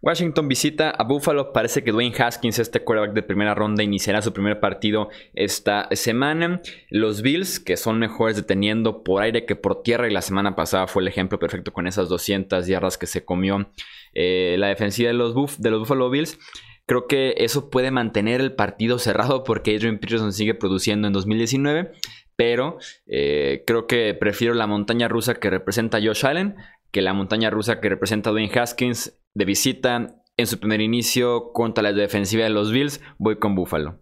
Washington 0.00 0.46
visita 0.46 0.90
a 0.90 1.02
Buffalo. 1.04 1.52
Parece 1.52 1.82
que 1.82 1.90
Dwayne 1.90 2.14
Haskins, 2.16 2.58
este 2.58 2.84
quarterback 2.84 3.14
de 3.14 3.22
primera 3.22 3.54
ronda, 3.54 3.82
iniciará 3.82 4.22
su 4.22 4.32
primer 4.32 4.60
partido 4.60 5.08
esta 5.34 5.88
semana. 5.92 6.60
Los 6.90 7.22
Bills, 7.22 7.58
que 7.58 7.76
son 7.76 7.98
mejores 7.98 8.36
deteniendo 8.36 9.02
por 9.02 9.22
aire 9.22 9.44
que 9.44 9.56
por 9.56 9.82
tierra, 9.82 10.08
y 10.08 10.12
la 10.12 10.22
semana 10.22 10.54
pasada 10.54 10.86
fue 10.86 11.02
el 11.02 11.08
ejemplo 11.08 11.38
perfecto 11.38 11.72
con 11.72 11.86
esas 11.86 12.08
200 12.08 12.66
yardas 12.66 12.96
que 12.96 13.06
se 13.06 13.24
comió 13.24 13.70
eh, 14.14 14.56
la 14.58 14.68
defensiva 14.68 15.08
de 15.08 15.14
los, 15.14 15.60
de 15.60 15.70
los 15.70 15.80
Buffalo 15.80 16.10
Bills. 16.10 16.38
Creo 16.86 17.06
que 17.06 17.34
eso 17.38 17.68
puede 17.68 17.90
mantener 17.90 18.40
el 18.40 18.54
partido 18.54 18.98
cerrado 18.98 19.44
porque 19.44 19.74
Adrian 19.74 19.98
Peterson 19.98 20.32
sigue 20.32 20.54
produciendo 20.54 21.06
en 21.06 21.12
2019 21.12 21.92
pero 22.34 22.78
eh, 23.08 23.64
creo 23.66 23.88
que 23.88 24.14
prefiero 24.14 24.54
la 24.54 24.68
montaña 24.68 25.08
rusa 25.08 25.34
que 25.34 25.50
representa 25.50 25.98
Josh 26.00 26.24
Allen 26.24 26.54
que 26.92 27.02
la 27.02 27.12
montaña 27.12 27.50
rusa 27.50 27.80
que 27.80 27.88
representa 27.88 28.30
Dwayne 28.30 28.52
Haskins 28.58 29.18
de 29.38 29.44
visita 29.44 30.16
en 30.36 30.46
su 30.48 30.58
primer 30.58 30.80
inicio 30.80 31.52
contra 31.52 31.80
la 31.80 31.92
defensiva 31.92 32.42
de 32.42 32.50
los 32.50 32.72
Bills. 32.72 33.00
Voy 33.18 33.38
con 33.38 33.54
Buffalo. 33.54 34.00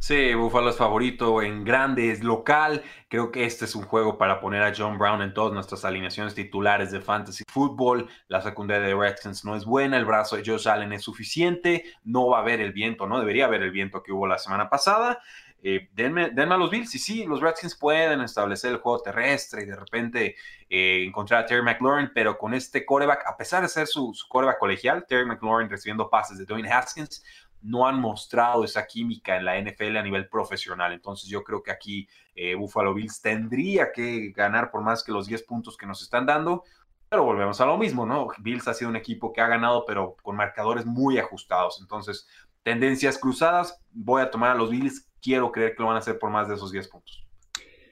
Sí, 0.00 0.34
Buffalo 0.34 0.70
es 0.70 0.76
favorito 0.76 1.40
en 1.40 1.64
grande, 1.64 2.10
es 2.10 2.24
local. 2.24 2.82
Creo 3.08 3.30
que 3.30 3.44
este 3.44 3.64
es 3.64 3.76
un 3.76 3.84
juego 3.84 4.18
para 4.18 4.40
poner 4.40 4.62
a 4.62 4.72
John 4.76 4.98
Brown 4.98 5.22
en 5.22 5.32
todas 5.32 5.52
nuestras 5.52 5.84
alineaciones 5.84 6.34
titulares 6.34 6.90
de 6.90 7.00
fantasy 7.00 7.44
football. 7.48 8.08
La 8.26 8.42
secundaria 8.42 8.86
de 8.86 8.94
Redskins 8.94 9.44
no 9.44 9.54
es 9.54 9.64
buena, 9.64 9.96
el 9.96 10.04
brazo 10.04 10.36
de 10.36 10.42
Josh 10.44 10.68
Allen 10.68 10.92
es 10.92 11.02
suficiente, 11.02 11.84
no 12.02 12.26
va 12.26 12.38
a 12.38 12.40
haber 12.42 12.60
el 12.60 12.72
viento, 12.72 13.06
no 13.06 13.20
debería 13.20 13.46
haber 13.46 13.62
el 13.62 13.70
viento 13.70 14.02
que 14.02 14.12
hubo 14.12 14.26
la 14.26 14.38
semana 14.38 14.68
pasada. 14.68 15.20
Eh, 15.68 15.88
denme, 15.92 16.26
a 16.26 16.56
los 16.56 16.70
Bills 16.70 16.94
y 16.94 17.00
sí, 17.00 17.24
los 17.24 17.40
Redskins 17.40 17.74
pueden 17.74 18.20
establecer 18.20 18.70
el 18.70 18.76
juego 18.76 19.00
terrestre 19.00 19.64
y 19.64 19.66
de 19.66 19.74
repente 19.74 20.36
eh, 20.70 21.02
encontrar 21.04 21.42
a 21.42 21.46
Terry 21.46 21.60
McLaurin, 21.60 22.12
pero 22.14 22.38
con 22.38 22.54
este 22.54 22.86
coreback, 22.86 23.26
a 23.26 23.36
pesar 23.36 23.62
de 23.62 23.68
ser 23.68 23.88
su, 23.88 24.14
su 24.14 24.28
coreback 24.28 24.60
colegial, 24.60 25.04
Terry 25.08 25.26
McLaurin 25.26 25.68
recibiendo 25.68 26.08
pases 26.08 26.38
de 26.38 26.44
Dwayne 26.44 26.70
Haskins, 26.70 27.24
no 27.62 27.84
han 27.84 27.98
mostrado 27.98 28.62
esa 28.62 28.86
química 28.86 29.36
en 29.36 29.44
la 29.44 29.60
NFL 29.60 29.96
a 29.96 30.04
nivel 30.04 30.28
profesional. 30.28 30.92
Entonces 30.92 31.28
yo 31.28 31.42
creo 31.42 31.64
que 31.64 31.72
aquí 31.72 32.08
eh, 32.36 32.54
Buffalo 32.54 32.94
Bills 32.94 33.20
tendría 33.20 33.90
que 33.90 34.30
ganar 34.36 34.70
por 34.70 34.82
más 34.82 35.02
que 35.02 35.10
los 35.10 35.26
10 35.26 35.42
puntos 35.42 35.76
que 35.76 35.84
nos 35.86 36.00
están 36.00 36.26
dando. 36.26 36.62
Pero 37.08 37.24
volvemos 37.24 37.60
a 37.60 37.66
lo 37.66 37.76
mismo, 37.76 38.06
¿no? 38.06 38.28
Bills 38.38 38.68
ha 38.68 38.74
sido 38.74 38.88
un 38.88 38.96
equipo 38.96 39.32
que 39.32 39.40
ha 39.40 39.48
ganado, 39.48 39.84
pero 39.84 40.14
con 40.22 40.36
marcadores 40.36 40.86
muy 40.86 41.18
ajustados. 41.18 41.80
Entonces, 41.80 42.28
tendencias 42.62 43.18
cruzadas, 43.18 43.80
voy 43.90 44.22
a 44.22 44.30
tomar 44.30 44.50
a 44.50 44.54
los 44.54 44.70
Bills. 44.70 45.08
Quiero 45.26 45.50
creer 45.50 45.74
que 45.74 45.82
lo 45.82 45.88
van 45.88 45.96
a 45.96 45.98
hacer 45.98 46.20
por 46.20 46.30
más 46.30 46.46
de 46.46 46.54
esos 46.54 46.70
10 46.70 46.86
puntos. 46.86 47.26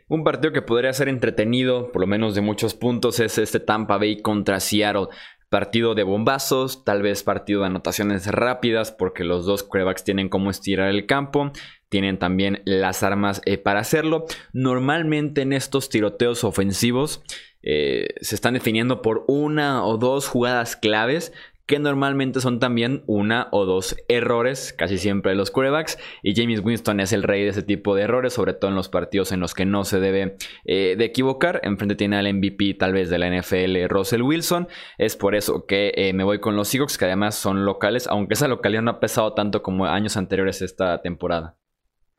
Un 0.06 0.22
partido 0.22 0.52
que 0.52 0.62
podría 0.62 0.92
ser 0.92 1.08
entretenido, 1.08 1.90
por 1.90 2.00
lo 2.00 2.06
menos 2.06 2.36
de 2.36 2.42
muchos 2.42 2.74
puntos, 2.74 3.18
es 3.18 3.38
este 3.38 3.58
Tampa 3.58 3.98
Bay 3.98 4.22
contra 4.22 4.60
Seattle. 4.60 5.08
Partido 5.48 5.96
de 5.96 6.04
bombazos, 6.04 6.84
tal 6.84 7.02
vez 7.02 7.24
partido 7.24 7.62
de 7.62 7.66
anotaciones 7.66 8.28
rápidas, 8.28 8.92
porque 8.92 9.24
los 9.24 9.46
dos 9.46 9.64
quarterbacks 9.64 10.04
tienen 10.04 10.28
cómo 10.28 10.48
estirar 10.48 10.90
el 10.90 11.06
campo, 11.06 11.50
tienen 11.88 12.20
también 12.20 12.62
las 12.66 13.02
armas 13.02 13.42
eh, 13.46 13.58
para 13.58 13.80
hacerlo. 13.80 14.26
Normalmente 14.52 15.42
en 15.42 15.52
estos 15.52 15.88
tiroteos 15.88 16.44
ofensivos 16.44 17.24
eh, 17.64 18.10
se 18.20 18.36
están 18.36 18.54
definiendo 18.54 19.02
por 19.02 19.24
una 19.26 19.84
o 19.84 19.96
dos 19.96 20.28
jugadas 20.28 20.76
claves 20.76 21.32
que 21.66 21.78
normalmente 21.78 22.40
son 22.40 22.60
también 22.60 23.02
una 23.06 23.48
o 23.50 23.64
dos 23.64 23.96
errores, 24.08 24.74
casi 24.76 24.98
siempre 24.98 25.32
de 25.32 25.36
los 25.36 25.50
quarterbacks, 25.50 25.98
y 26.22 26.34
James 26.34 26.60
Winston 26.60 27.00
es 27.00 27.12
el 27.12 27.22
rey 27.22 27.42
de 27.42 27.48
ese 27.48 27.62
tipo 27.62 27.94
de 27.94 28.02
errores, 28.02 28.34
sobre 28.34 28.52
todo 28.54 28.70
en 28.70 28.76
los 28.76 28.88
partidos 28.88 29.32
en 29.32 29.40
los 29.40 29.54
que 29.54 29.64
no 29.64 29.84
se 29.84 30.00
debe 30.00 30.36
eh, 30.64 30.94
de 30.98 31.04
equivocar. 31.04 31.60
Enfrente 31.62 31.94
tiene 31.94 32.16
al 32.16 32.32
MVP 32.32 32.74
tal 32.74 32.92
vez 32.92 33.08
de 33.10 33.18
la 33.18 33.30
NFL, 33.30 33.88
Russell 33.88 34.22
Wilson, 34.22 34.68
es 34.98 35.16
por 35.16 35.34
eso 35.34 35.66
que 35.66 35.92
eh, 35.96 36.12
me 36.12 36.24
voy 36.24 36.40
con 36.40 36.56
los 36.56 36.68
Seahawks, 36.68 36.98
que 36.98 37.06
además 37.06 37.34
son 37.34 37.64
locales, 37.64 38.06
aunque 38.06 38.34
esa 38.34 38.48
localidad 38.48 38.82
no 38.82 38.90
ha 38.90 39.00
pesado 39.00 39.32
tanto 39.34 39.62
como 39.62 39.86
años 39.86 40.16
anteriores 40.16 40.60
esta 40.62 41.00
temporada. 41.00 41.56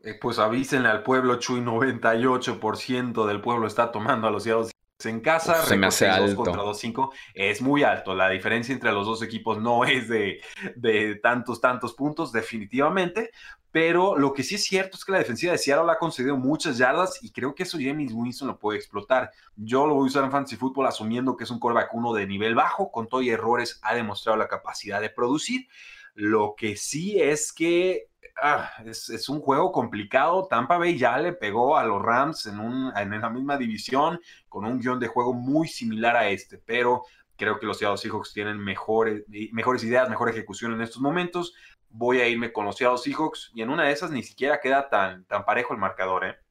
Eh, 0.02 0.14
pues 0.22 0.40
avísenle 0.40 0.90
al 0.90 1.04
pueblo, 1.04 1.38
Chuy, 1.40 1.62
98% 1.62 3.26
del 3.26 3.42
pueblo 3.42 3.66
está 3.68 3.92
tomando 3.92 4.28
a 4.28 4.32
los 4.32 4.44
Seattle 4.44 4.70
en 5.04 5.20
casa, 5.20 5.64
se 5.66 5.76
me 5.76 5.88
hace 5.88 6.08
alto. 6.08 6.36
contra 6.36 6.64
2-5, 6.64 7.12
es 7.34 7.62
muy 7.62 7.84
alto. 7.84 8.16
La 8.16 8.30
diferencia 8.30 8.74
entre 8.74 8.92
los 8.92 9.06
dos 9.06 9.22
equipos 9.22 9.62
no 9.62 9.84
es 9.84 10.08
de, 10.08 10.42
de, 10.76 11.16
tantos, 11.16 11.60
tantos 11.60 11.94
puntos, 11.94 12.32
definitivamente. 12.32 13.32
Pero 13.72 14.18
lo 14.18 14.32
que 14.32 14.42
sí 14.42 14.56
es 14.56 14.64
cierto 14.64 14.96
es 14.96 15.04
que 15.04 15.12
la 15.12 15.18
defensiva 15.18 15.52
de 15.52 15.58
Seattle 15.58 15.92
ha 15.92 15.98
concedido 15.98 16.38
muchas 16.38 16.78
yardas 16.78 17.22
y 17.22 17.34
creo 17.34 17.54
que 17.54 17.64
eso 17.64 17.78
James 17.78 18.14
Winston 18.14 18.48
lo 18.48 18.58
puede 18.58 18.80
explotar. 18.80 19.32
Yo 19.58 19.86
lo 19.86 19.96
voy 19.96 20.06
a 20.06 20.08
usar 20.08 20.24
en 20.24 20.32
Fantasy 20.32 20.56
Football 20.56 20.88
asumiendo 20.88 21.36
que 21.36 21.44
es 21.44 21.52
un 21.52 21.60
coreback 21.60 21.94
uno 21.94 22.14
de 22.14 22.26
nivel 22.26 22.56
bajo, 22.56 22.90
con 22.90 23.10
todo 23.10 23.22
y 23.22 23.32
errores 23.32 23.82
ha 23.84 23.94
demostrado 23.94 24.38
la 24.38 24.48
capacidad 24.48 25.02
de 25.02 25.10
producir. 25.10 25.68
Lo 26.14 26.56
que 26.56 26.78
sí 26.78 27.20
es 27.20 27.52
que 27.52 28.08
ah, 28.42 28.72
es, 28.86 29.30
un 29.30 29.40
juego 29.42 29.72
complicado. 29.72 30.48
Tampa 30.48 30.78
Bay 30.78 30.98
ya 30.98 31.18
le 31.18 31.34
pegó 31.34 31.78
a 31.78 31.84
los 31.84 32.02
Rams 32.02 32.46
en, 32.46 32.60
un, 32.60 32.92
en 32.96 33.22
la 33.22 33.30
misma 33.30 33.58
división 33.58 34.20
con 34.50 34.66
un 34.66 34.80
guion 34.80 35.00
de 35.00 35.08
juego 35.08 35.34
muy 35.34 35.68
similar 35.68 36.16
a 36.16 36.30
este, 36.30 36.58
pero 36.58 37.04
creo 37.36 37.60
que 37.60 37.66
los 37.66 37.78
Seattle 37.78 37.98
Seahawks 37.98 38.34
tienen 38.34 38.58
mejores, 38.58 39.24
mejores 39.52 39.84
ideas, 39.84 40.10
mejor 40.10 40.30
ejecución 40.30 40.74
en 40.74 40.82
estos 40.82 41.02
momentos. 41.02 41.54
Voy 41.90 42.20
a 42.20 42.28
irme 42.28 42.52
con 42.52 42.66
los 42.66 42.78
Seattle 42.78 42.98
Seahawks 42.98 43.52
y 43.54 43.62
en 43.62 43.70
una 43.70 43.84
de 43.84 43.92
esas 43.92 44.12
ni 44.12 44.24
siquiera 44.24 44.60
queda 44.60 44.90
tan, 44.90 45.26
tan 45.26 45.46
parejo 45.46 45.74
el 45.74 45.80
marcador. 45.80 46.26
¿eh? 46.26 46.45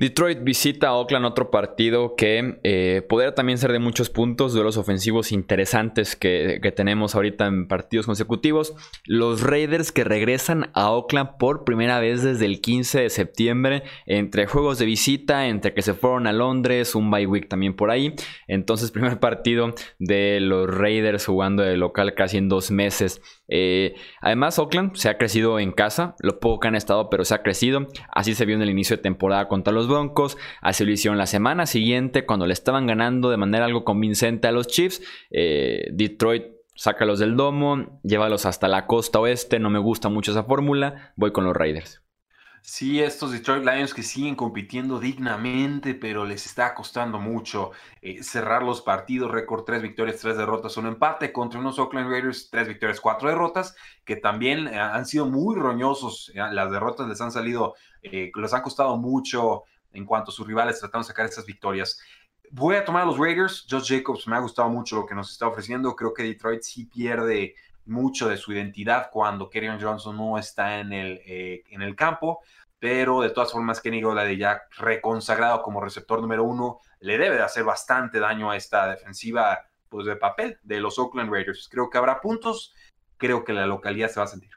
Detroit 0.00 0.38
visita 0.42 0.88
a 0.88 0.94
Oakland, 0.94 1.26
otro 1.26 1.50
partido 1.50 2.14
que 2.16 2.58
eh, 2.64 3.02
podría 3.06 3.34
también 3.34 3.58
ser 3.58 3.70
de 3.70 3.80
muchos 3.80 4.08
puntos, 4.08 4.54
de 4.54 4.62
los 4.62 4.78
ofensivos 4.78 5.30
interesantes 5.30 6.16
que, 6.16 6.58
tenemos 6.74 7.14
ahorita 7.14 7.46
en 7.46 7.68
partidos 7.68 8.06
consecutivos. 8.06 8.72
Los 9.04 9.42
Raiders 9.42 9.92
que 9.92 10.04
regresan 10.04 10.70
a 10.72 10.90
Oakland 10.90 11.36
por 11.38 11.64
primera 11.64 12.00
vez 12.00 12.22
desde 12.22 12.46
el 12.46 12.62
15 12.62 13.02
de 13.02 13.10
septiembre, 13.10 13.82
entre 14.06 14.46
juegos 14.46 14.78
de 14.78 14.86
visita, 14.86 15.48
entre 15.48 15.74
que 15.74 15.82
se 15.82 15.92
fueron 15.92 16.26
a 16.26 16.32
Londres, 16.32 16.94
un 16.94 17.10
bye 17.10 17.26
week 17.26 17.50
también 17.50 17.76
por 17.76 17.90
ahí. 17.90 18.14
Entonces, 18.48 18.92
primer 18.92 19.20
partido 19.20 19.74
de 19.98 20.40
los 20.40 20.66
Raiders 20.66 21.26
jugando 21.26 21.62
de 21.62 21.76
local 21.76 22.14
casi 22.14 22.38
en 22.38 22.48
dos 22.48 22.70
meses. 22.70 23.20
Eh, 23.50 23.94
además, 24.20 24.58
Oakland 24.58 24.94
se 24.94 25.08
ha 25.08 25.18
crecido 25.18 25.58
en 25.58 25.72
casa, 25.72 26.14
lo 26.20 26.40
poco 26.40 26.60
que 26.60 26.68
han 26.68 26.76
estado, 26.76 27.10
pero 27.10 27.24
se 27.24 27.34
ha 27.34 27.42
crecido. 27.42 27.88
Así 28.10 28.34
se 28.34 28.46
vio 28.46 28.56
en 28.56 28.62
el 28.62 28.70
inicio 28.70 28.96
de 28.96 29.02
temporada 29.02 29.48
contra 29.48 29.72
los 29.72 29.88
Broncos. 29.88 30.38
Así 30.62 30.84
lo 30.84 30.92
hicieron 30.92 31.18
la 31.18 31.26
semana 31.26 31.66
siguiente, 31.66 32.24
cuando 32.24 32.46
le 32.46 32.52
estaban 32.52 32.86
ganando 32.86 33.30
de 33.30 33.36
manera 33.36 33.66
algo 33.66 33.84
convincente 33.84 34.48
a 34.48 34.52
los 34.52 34.68
Chiefs. 34.68 35.02
Eh, 35.30 35.88
Detroit 35.92 36.44
sácalos 36.74 37.18
del 37.18 37.36
domo, 37.36 38.00
llévalos 38.02 38.46
hasta 38.46 38.66
la 38.66 38.86
costa 38.86 39.20
oeste. 39.20 39.58
No 39.58 39.68
me 39.68 39.78
gusta 39.78 40.08
mucho 40.08 40.30
esa 40.30 40.44
fórmula. 40.44 41.12
Voy 41.16 41.32
con 41.32 41.44
los 41.44 41.54
Raiders. 41.54 42.02
Sí, 42.62 43.00
estos 43.00 43.32
Detroit 43.32 43.64
Lions 43.64 43.94
que 43.94 44.02
siguen 44.02 44.36
compitiendo 44.36 45.00
dignamente, 45.00 45.94
pero 45.94 46.24
les 46.24 46.44
está 46.44 46.74
costando 46.74 47.18
mucho 47.18 47.72
eh, 48.02 48.22
cerrar 48.22 48.62
los 48.62 48.82
partidos. 48.82 49.30
Récord 49.30 49.64
tres 49.64 49.80
victorias, 49.82 50.18
tres 50.20 50.36
derrotas, 50.36 50.76
un 50.76 50.86
empate 50.86 51.32
contra 51.32 51.58
unos 51.58 51.78
Oakland 51.78 52.10
Raiders, 52.10 52.50
tres 52.50 52.68
victorias, 52.68 53.00
cuatro 53.00 53.28
derrotas, 53.28 53.74
que 54.04 54.16
también 54.16 54.68
eh, 54.68 54.78
han 54.78 55.06
sido 55.06 55.26
muy 55.26 55.56
roñosos. 55.56 56.30
Eh, 56.34 56.40
las 56.52 56.70
derrotas 56.70 57.08
les 57.08 57.20
han 57.20 57.32
salido, 57.32 57.74
les 58.02 58.52
han 58.52 58.62
costado 58.62 58.96
mucho 58.98 59.64
en 59.92 60.04
cuanto 60.04 60.30
a 60.30 60.34
sus 60.34 60.46
rivales 60.46 60.78
tratando 60.78 61.04
de 61.04 61.08
sacar 61.08 61.26
estas 61.26 61.46
victorias. 61.46 61.98
Voy 62.52 62.76
a 62.76 62.84
tomar 62.84 63.02
a 63.02 63.06
los 63.06 63.18
Raiders. 63.18 63.66
Josh 63.70 63.88
Jacobs 63.88 64.26
me 64.26 64.36
ha 64.36 64.40
gustado 64.40 64.68
mucho 64.68 64.96
lo 64.96 65.06
que 65.06 65.14
nos 65.14 65.32
está 65.32 65.48
ofreciendo. 65.48 65.96
Creo 65.96 66.12
que 66.12 66.24
Detroit 66.24 66.62
sí 66.62 66.84
pierde 66.86 67.54
mucho 67.86 68.28
de 68.28 68.36
su 68.36 68.52
identidad 68.52 69.08
cuando 69.10 69.48
Kerryon 69.48 69.80
Johnson 69.80 70.16
no 70.16 70.38
está 70.38 70.78
en 70.78 70.92
el, 70.92 71.20
eh, 71.26 71.62
en 71.70 71.82
el 71.82 71.96
campo, 71.96 72.40
pero 72.78 73.20
de 73.20 73.30
todas 73.30 73.52
formas 73.52 73.80
Kenny 73.80 74.00
de 74.00 74.36
ya 74.36 74.62
reconsagrado 74.78 75.62
como 75.62 75.80
receptor 75.80 76.20
número 76.20 76.44
uno, 76.44 76.80
le 77.00 77.18
debe 77.18 77.36
de 77.36 77.42
hacer 77.42 77.64
bastante 77.64 78.18
daño 78.18 78.50
a 78.50 78.56
esta 78.56 78.88
defensiva 78.88 79.58
pues, 79.88 80.06
de 80.06 80.16
papel 80.16 80.58
de 80.62 80.80
los 80.80 80.98
Oakland 80.98 81.30
Raiders. 81.30 81.68
Creo 81.70 81.90
que 81.90 81.98
habrá 81.98 82.20
puntos, 82.20 82.74
creo 83.18 83.44
que 83.44 83.52
la 83.52 83.66
localidad 83.66 84.08
se 84.08 84.20
va 84.20 84.24
a 84.24 84.28
sentir. 84.28 84.50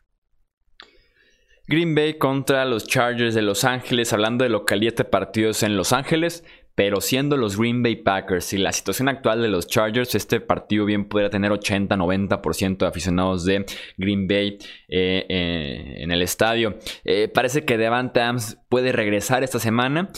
Green 1.65 1.95
Bay 1.95 2.17
contra 2.17 2.65
los 2.65 2.85
Chargers 2.87 3.33
de 3.35 3.41
Los 3.41 3.63
Ángeles, 3.63 4.11
hablando 4.11 4.43
de 4.43 4.49
localidad 4.49 4.95
de 4.95 5.05
partidos 5.05 5.63
en 5.63 5.77
Los 5.77 5.93
Ángeles, 5.93 6.43
pero 6.75 7.01
siendo 7.01 7.37
los 7.37 7.57
Green 7.57 7.83
Bay 7.83 7.97
Packers 7.97 8.53
y 8.53 8.57
la 8.57 8.71
situación 8.71 9.07
actual 9.07 9.41
de 9.41 9.47
los 9.47 9.67
Chargers, 9.67 10.15
este 10.15 10.39
partido 10.39 10.85
bien 10.85 11.05
podría 11.05 11.29
tener 11.29 11.51
80-90% 11.51 12.77
de 12.77 12.85
aficionados 12.87 13.45
de 13.45 13.65
Green 13.97 14.27
Bay 14.27 14.57
eh, 14.87 15.25
eh, 15.29 15.95
en 15.97 16.11
el 16.11 16.21
estadio. 16.21 16.77
Eh, 17.03 17.27
parece 17.27 17.63
que 17.63 17.77
Devante 17.77 18.21
Adams 18.21 18.57
puede 18.69 18.91
regresar 18.91 19.43
esta 19.43 19.59
semana. 19.59 20.09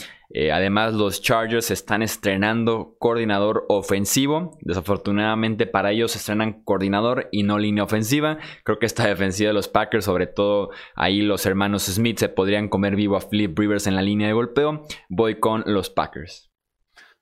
además, 0.52 0.92
los 0.92 1.22
Chargers 1.22 1.70
están 1.70 2.02
estrenando 2.02 2.96
coordinador 2.98 3.64
ofensivo. 3.68 4.58
Desafortunadamente 4.60 5.66
para 5.66 5.92
ellos 5.92 6.16
estrenan 6.16 6.64
coordinador 6.64 7.28
y 7.32 7.42
no 7.42 7.58
línea 7.58 7.84
ofensiva. 7.84 8.38
Creo 8.64 8.78
que 8.78 8.86
esta 8.86 9.06
defensiva 9.06 9.48
de 9.48 9.54
los 9.54 9.68
Packers, 9.68 10.04
sobre 10.06 10.26
todo 10.26 10.70
ahí 10.94 11.20
los 11.20 11.46
hermanos 11.46 11.84
Smith, 11.84 12.18
se 12.18 12.28
podrían 12.28 12.68
comer 12.68 12.96
vivo 12.96 13.16
a 13.16 13.20
Flip 13.20 13.56
Rivers 13.58 13.86
en 13.86 13.94
la 13.94 14.02
línea 14.02 14.26
de 14.26 14.34
golpeo. 14.34 14.82
Voy 15.08 15.38
con 15.38 15.62
los 15.66 15.90
Packers. 15.90 16.45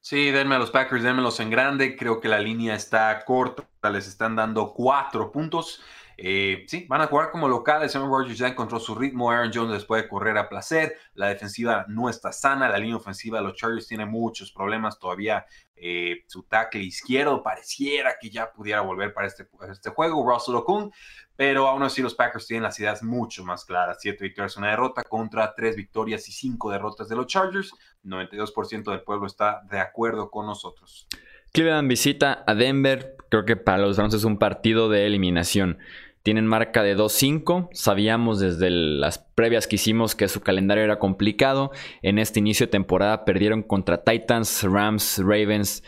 Sí, 0.07 0.31
denme 0.31 0.55
a 0.55 0.59
los 0.59 0.71
Packers, 0.71 1.03
denmelos 1.03 1.41
en 1.41 1.49
grande. 1.49 1.97
Creo 1.97 2.21
que 2.21 2.29
la 2.29 2.39
línea 2.39 2.75
está 2.75 3.25
corta, 3.25 3.65
les 3.91 4.07
están 4.07 4.37
dando 4.37 4.75
cuatro 4.75 5.33
puntos. 5.33 5.81
Eh, 6.17 6.65
sí, 6.69 6.87
van 6.89 7.01
a 7.01 7.07
jugar 7.07 7.31
como 7.31 7.49
locales. 7.49 7.95
Aaron 7.95 8.11
Rodgers 8.11 8.39
ya 8.39 8.49
encontró 8.49 8.79
su 8.79 8.95
ritmo. 8.95 9.31
Aaron 9.31 9.51
Jones 9.53 9.73
les 9.73 9.85
puede 9.85 10.09
correr 10.09 10.37
a 10.39 10.49
placer. 10.49 10.97
La 11.15 11.29
defensiva 11.29 11.85
no 11.89 12.09
está 12.09 12.33
sana. 12.33 12.69
La 12.69 12.79
línea 12.79 12.97
ofensiva 12.97 13.39
de 13.39 13.45
los 13.45 13.55
Chargers 13.55 13.87
tiene 13.87 14.07
muchos 14.07 14.53
problemas 14.53 14.99
todavía. 14.99 15.47
Eh, 15.77 16.25
su 16.29 16.45
tackle 16.45 16.83
izquierdo 16.83 17.43
pareciera 17.43 18.17
que 18.21 18.31
ya 18.31 18.53
pudiera 18.53 18.81
volver 18.81 19.13
para 19.13 19.27
este, 19.27 19.49
este 19.71 19.91
juego. 19.91 20.29
Russell 20.29 20.55
Okung. 20.55 20.91
Pero 21.37 21.67
aún 21.67 21.83
así 21.83 22.01
los 22.01 22.15
Packers 22.15 22.47
tienen 22.47 22.63
las 22.63 22.79
ideas 22.79 23.03
mucho 23.03 23.45
más 23.45 23.65
claras. 23.65 23.99
Siete 24.01 24.23
victorias, 24.23 24.57
una 24.57 24.71
derrota 24.71 25.03
contra 25.03 25.53
tres 25.55 25.75
victorias 25.75 26.29
y 26.29 26.33
cinco 26.33 26.71
derrotas 26.71 27.09
de 27.09 27.17
los 27.17 27.27
Chargers. 27.27 27.73
92% 28.05 28.91
del 28.91 29.03
pueblo 29.03 29.27
está 29.27 29.63
de 29.69 29.81
acuerdo 29.81 30.31
con 30.31 30.47
nosotros. 30.47 31.09
Cleveland 31.53 31.89
visita 31.89 32.45
a 32.47 32.55
Denver. 32.55 33.17
Creo 33.31 33.45
que 33.45 33.57
para 33.57 33.79
los 33.79 33.97
Browns 33.97 34.15
es 34.15 34.25
un 34.25 34.39
partido 34.39 34.89
de 34.89 35.07
eliminación. 35.07 35.79
Tienen 36.25 36.47
marca 36.47 36.83
de 36.83 36.97
2-5. 36.97 37.69
Sabíamos 37.75 38.41
desde 38.41 38.71
las 38.71 39.19
previas 39.19 39.67
que 39.67 39.77
hicimos 39.77 40.15
que 40.15 40.27
su 40.29 40.41
calendario 40.41 40.83
era 40.83 40.99
complicado. 40.99 41.71
En 42.01 42.19
este 42.19 42.41
inicio 42.41 42.65
de 42.65 42.71
temporada 42.71 43.27
perdieron 43.27 43.63
contra 43.63 44.03
Titans, 44.03 44.63
Rams, 44.63 45.19
Ravens, 45.19 45.85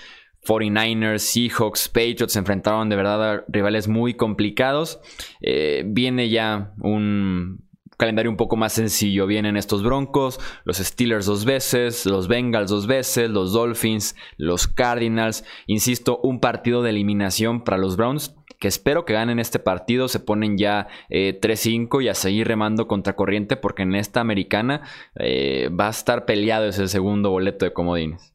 49ers, 0.46 1.20
Seahawks, 1.20 1.88
Patriots. 1.88 2.35
Se 2.35 2.38
enfrentaron 2.38 2.90
de 2.90 2.96
verdad 2.96 3.33
a 3.33 3.44
rivales 3.49 3.88
muy 3.88 4.12
complicados. 4.12 5.01
Eh, 5.40 5.85
viene 5.87 6.29
ya 6.29 6.75
un 6.83 7.64
calendario 7.96 8.31
un 8.31 8.37
poco 8.37 8.57
más 8.57 8.75
sencillo. 8.75 9.27
Vienen 9.27 9.57
estos 9.57 9.83
Broncos, 9.83 10.38
los 10.64 10.77
Steelers 10.77 11.25
dos 11.25 11.46
veces, 11.46 12.05
los 12.05 12.29
Bengals 12.29 12.70
dos 12.70 12.87
veces, 12.87 13.31
los 13.31 13.55
Dolphins, 13.55 14.14
los 14.37 14.68
Cardinals. 14.68 15.46
Insisto, 15.66 16.20
un 16.22 16.40
partido 16.40 16.83
de 16.83 16.90
eliminación 16.90 17.64
para 17.64 17.79
los 17.79 17.96
Browns 17.96 18.35
que 18.59 18.69
espero 18.69 19.05
que 19.05 19.12
ganen 19.12 19.38
este 19.38 19.59
partido, 19.59 20.09
se 20.09 20.21
ponen 20.21 20.57
ya 20.59 20.88
3-5 21.11 22.01
eh, 22.01 22.05
y 22.05 22.09
a 22.09 22.14
seguir 22.14 22.49
remando 22.49 22.87
contra 22.87 23.14
corriente 23.14 23.57
porque 23.57 23.83
en 23.83 23.95
esta 23.95 24.21
americana 24.21 24.83
eh, 25.16 25.69
va 25.69 25.88
a 25.88 25.90
estar 25.90 26.25
peleado 26.25 26.66
ese 26.66 26.88
segundo 26.88 27.31
boleto 27.31 27.64
de 27.64 27.73
comodines. 27.73 28.35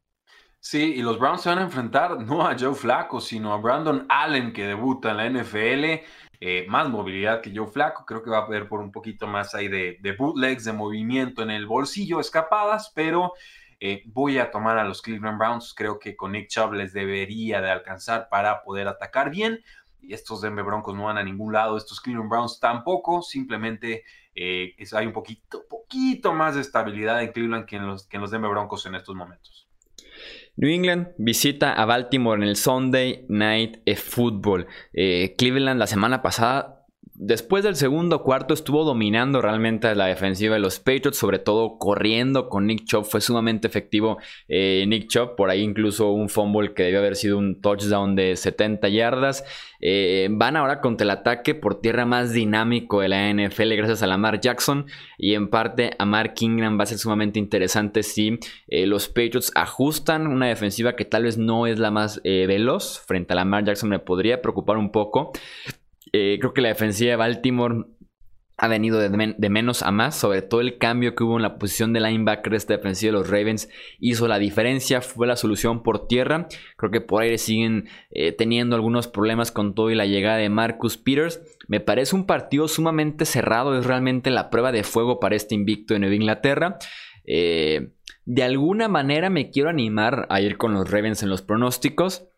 Sí, 0.60 0.94
y 0.96 1.02
los 1.02 1.18
Browns 1.18 1.42
se 1.42 1.50
van 1.50 1.58
a 1.58 1.64
enfrentar 1.64 2.22
no 2.22 2.46
a 2.46 2.56
Joe 2.58 2.76
Flaco, 2.76 3.20
sino 3.20 3.52
a 3.52 3.58
Brandon 3.58 4.06
Allen 4.10 4.54
que 4.54 4.68
debuta 4.68 5.12
en 5.12 5.18
la 5.18 5.42
NFL. 5.42 6.06
Eh, 6.44 6.66
más 6.68 6.88
movilidad 6.90 7.42
que 7.42 7.52
Joe 7.56 7.68
Flaco, 7.68 8.06
creo 8.06 8.22
que 8.22 8.30
va 8.30 8.40
a 8.40 8.46
haber 8.46 8.68
por 8.68 8.80
un 8.80 8.92
poquito 8.92 9.26
más 9.26 9.56
ahí 9.56 9.68
de, 9.68 9.98
de 10.02 10.12
bootlegs, 10.14 10.66
de 10.66 10.74
movimiento 10.74 11.42
en 11.42 11.50
el 11.50 11.66
bolsillo, 11.66 12.20
escapadas, 12.20 12.92
pero 12.96 13.34
voy 14.06 14.38
a 14.38 14.52
tomar 14.52 14.78
a 14.78 14.84
los 14.84 15.02
Cleveland 15.02 15.40
Browns. 15.40 15.74
Creo 15.76 15.98
que 15.98 16.16
con 16.16 16.34
Nick 16.34 16.50
Chubb 16.50 16.74
les 16.74 16.94
debería 16.94 17.62
de 17.62 17.72
alcanzar 17.72 18.30
para 18.30 18.62
poder 18.62 18.88
atacar 18.88 19.32
bien 19.32 19.64
y 20.02 20.14
estos 20.14 20.42
Denver 20.42 20.66
Broncos 20.66 20.96
no 20.96 21.06
van 21.06 21.18
a 21.18 21.24
ningún 21.24 21.54
lado, 21.54 21.78
estos 21.78 22.02
Cleveland 22.02 22.30
Browns 22.30 22.60
tampoco, 22.60 23.22
simplemente 23.22 24.04
eh, 24.36 24.76
hay 24.94 25.06
un 25.06 25.14
poquito, 25.14 25.66
poquito 25.70 26.34
más 26.34 26.56
de 26.56 26.62
estabilidad 26.62 27.22
en 27.22 27.32
Cleveland 27.32 27.66
que 27.66 27.78
en 27.78 27.88
los, 27.88 28.08
que 28.08 28.18
en 28.18 28.22
los 28.22 28.32
Denver 28.32 28.52
Broncos 28.52 28.86
en 28.86 28.96
estos 28.96 29.16
momentos. 29.16 29.68
New 30.58 30.70
England 30.70 31.10
visita 31.18 31.74
a 31.74 31.86
Baltimore 31.86 32.42
en 32.42 32.48
el 32.48 32.56
Sunday 32.56 33.26
Night 33.30 33.80
Football. 33.98 34.68
Eh, 34.94 35.36
Cleveland 35.38 35.80
la 35.80 35.88
semana 35.88 36.22
pasada 36.22 36.81
Después 37.24 37.64
del 37.64 37.76
segundo 37.76 38.24
cuarto 38.24 38.56
estuvo 38.56 38.84
dominando 38.84 39.44
realmente 39.44 39.94
la 39.94 40.08
defensiva 40.08 40.56
de 40.56 40.60
los 40.60 40.80
Patriots, 40.80 41.18
sobre 41.18 41.38
todo 41.38 41.78
corriendo 41.78 42.50
con 42.50 42.66
Nick 42.66 42.86
Chubb, 42.86 43.06
fue 43.06 43.22
sumamente 43.22 43.68
efectivo 43.68 44.18
eh, 44.48 44.86
Nick 44.88 45.08
Chubb, 45.08 45.36
por 45.36 45.52
ahí 45.52 45.62
incluso 45.62 46.12
un 46.12 46.30
fumble 46.30 46.74
que 46.74 46.82
debió 46.82 46.98
haber 46.98 47.16
sido 47.16 47.38
un 47.38 47.62
touchdown 47.62 48.16
de 48.16 48.36
70 48.36 48.90
yardas. 48.90 49.44
Eh, 49.82 50.30
van 50.32 50.56
ahora 50.56 50.82
contra 50.82 51.06
el 51.06 51.12
ataque 51.12 51.54
por 51.54 51.80
tierra 51.80 52.06
más 52.06 52.34
dinámico 52.34 53.02
de 53.02 53.10
la 53.10 53.32
NFL 53.32 53.76
gracias 53.76 54.02
a 54.02 54.08
Lamar 54.08 54.40
Jackson. 54.40 54.88
Y 55.20 55.36
en 55.36 55.50
parte 55.50 55.92
a 56.00 56.06
Mark 56.06 56.34
Ingram. 56.40 56.80
Va 56.80 56.84
a 56.84 56.88
ser 56.88 56.98
sumamente 56.98 57.38
interesante 57.38 58.02
si 58.02 58.40
eh, 58.68 58.88
los 58.88 59.08
Patriots 59.10 59.52
ajustan 59.54 60.26
una 60.26 60.48
defensiva 60.48 60.96
que 60.96 61.06
tal 61.06 61.24
vez 61.24 61.38
no 61.38 61.68
es 61.68 61.78
la 61.78 61.92
más 61.92 62.20
veloz. 62.24 63.00
Frente 63.06 63.34
a 63.34 63.36
Lamar 63.36 63.64
Jackson 63.64 63.90
me 63.90 64.00
podría 64.00 64.42
preocupar 64.42 64.78
un 64.78 64.92
poco. 64.92 65.34
Eh, 66.14 66.38
creo 66.40 66.54
que 66.54 66.62
la 66.62 66.70
defensiva 66.70 67.12
de 67.12 67.16
Baltimore 67.16 67.86
ha 68.62 68.68
venido 68.68 69.00
de, 69.00 69.50
menos 69.50 69.82
a 69.82 69.90
más, 69.90 70.16
sobre 70.16 70.44
todo 70.44 70.62
el 70.62 70.78
cambio 70.78 71.16
que 71.16 71.24
hubo 71.24 71.36
en 71.36 71.42
la 71.42 71.58
posición 71.58 71.94
de 71.94 72.00
linebacker 72.00 72.54
esta 72.54 72.76
defensiva 72.76 73.12
de 73.12 73.18
los 73.18 73.28
Ravens 73.28 73.70
hizo 74.00 74.28
la 74.28 74.38
diferencia, 74.38 75.02
fue 75.02 75.26
la 75.26 75.36
solución 75.36 75.82
por 75.82 76.08
tierra. 76.08 76.48
Creo 76.78 76.92
que 76.92 77.02
por 77.02 77.24
aire 77.24 77.40
siguen 77.40 77.90
eh, 78.12 78.34
teniendo 78.34 78.76
algunos 78.76 79.08
problemas 79.08 79.52
con 79.52 79.74
todo 79.74 79.90
y 79.90 79.96
la 79.96 80.06
llegada 80.06 80.38
de 80.38 80.50
Marcus 80.50 80.98
Peters. 80.98 81.42
Me 81.68 81.80
parece 81.80 82.16
un 82.16 82.28
partido 82.28 82.68
sumamente 82.68 83.26
cerrado, 83.26 83.76
es 83.80 83.88
realmente 83.88 84.30
la 84.30 84.52
prueba 84.52 84.72
de 84.72 84.84
fuego 84.84 85.20
para 85.20 85.36
este 85.36 85.56
invicto 85.56 85.96
de 85.96 86.02
Nueva 86.02 86.16
Inglaterra. 86.16 86.78
Eh, 87.26 87.94
de 88.26 88.44
alguna 88.44 88.88
manera 88.88 89.32
me 89.32 89.50
quiero 89.50 89.70
animar 89.70 90.28
a 90.30 90.40
ir 90.40 90.58
con 90.58 90.76
los 90.76 90.88
Ravens 90.92 91.24
en 91.24 91.30
los 91.30 91.42
pronósticos 91.42 92.31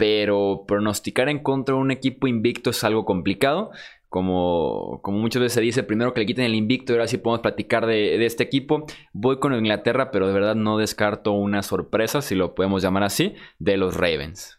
pero 0.00 0.64
pronosticar 0.66 1.28
en 1.28 1.40
contra 1.40 1.74
de 1.74 1.80
un 1.82 1.90
equipo 1.90 2.26
invicto 2.26 2.70
es 2.70 2.82
algo 2.84 3.04
complicado. 3.04 3.70
Como, 4.08 5.00
como, 5.02 5.18
muchas 5.18 5.42
veces 5.42 5.52
se 5.52 5.60
dice, 5.60 5.82
primero 5.82 6.14
que 6.14 6.20
le 6.20 6.26
quiten 6.26 6.46
el 6.46 6.54
invicto 6.54 6.92
y 6.92 6.96
ahora 6.96 7.06
sí 7.06 7.18
podemos 7.18 7.42
platicar 7.42 7.84
de, 7.84 8.24
este 8.24 8.42
equipo. 8.42 8.86
Voy 9.12 9.38
con 9.38 9.54
Inglaterra, 9.54 10.10
pero 10.10 10.26
de 10.26 10.32
verdad 10.32 10.54
no 10.54 10.78
descarto 10.78 11.32
una 11.32 11.62
sorpresa, 11.62 12.22
si 12.22 12.34
lo 12.34 12.54
podemos 12.54 12.82
llamar 12.82 13.02
así, 13.02 13.34
de 13.58 13.76
los 13.76 13.94
Ravens. 13.94 14.58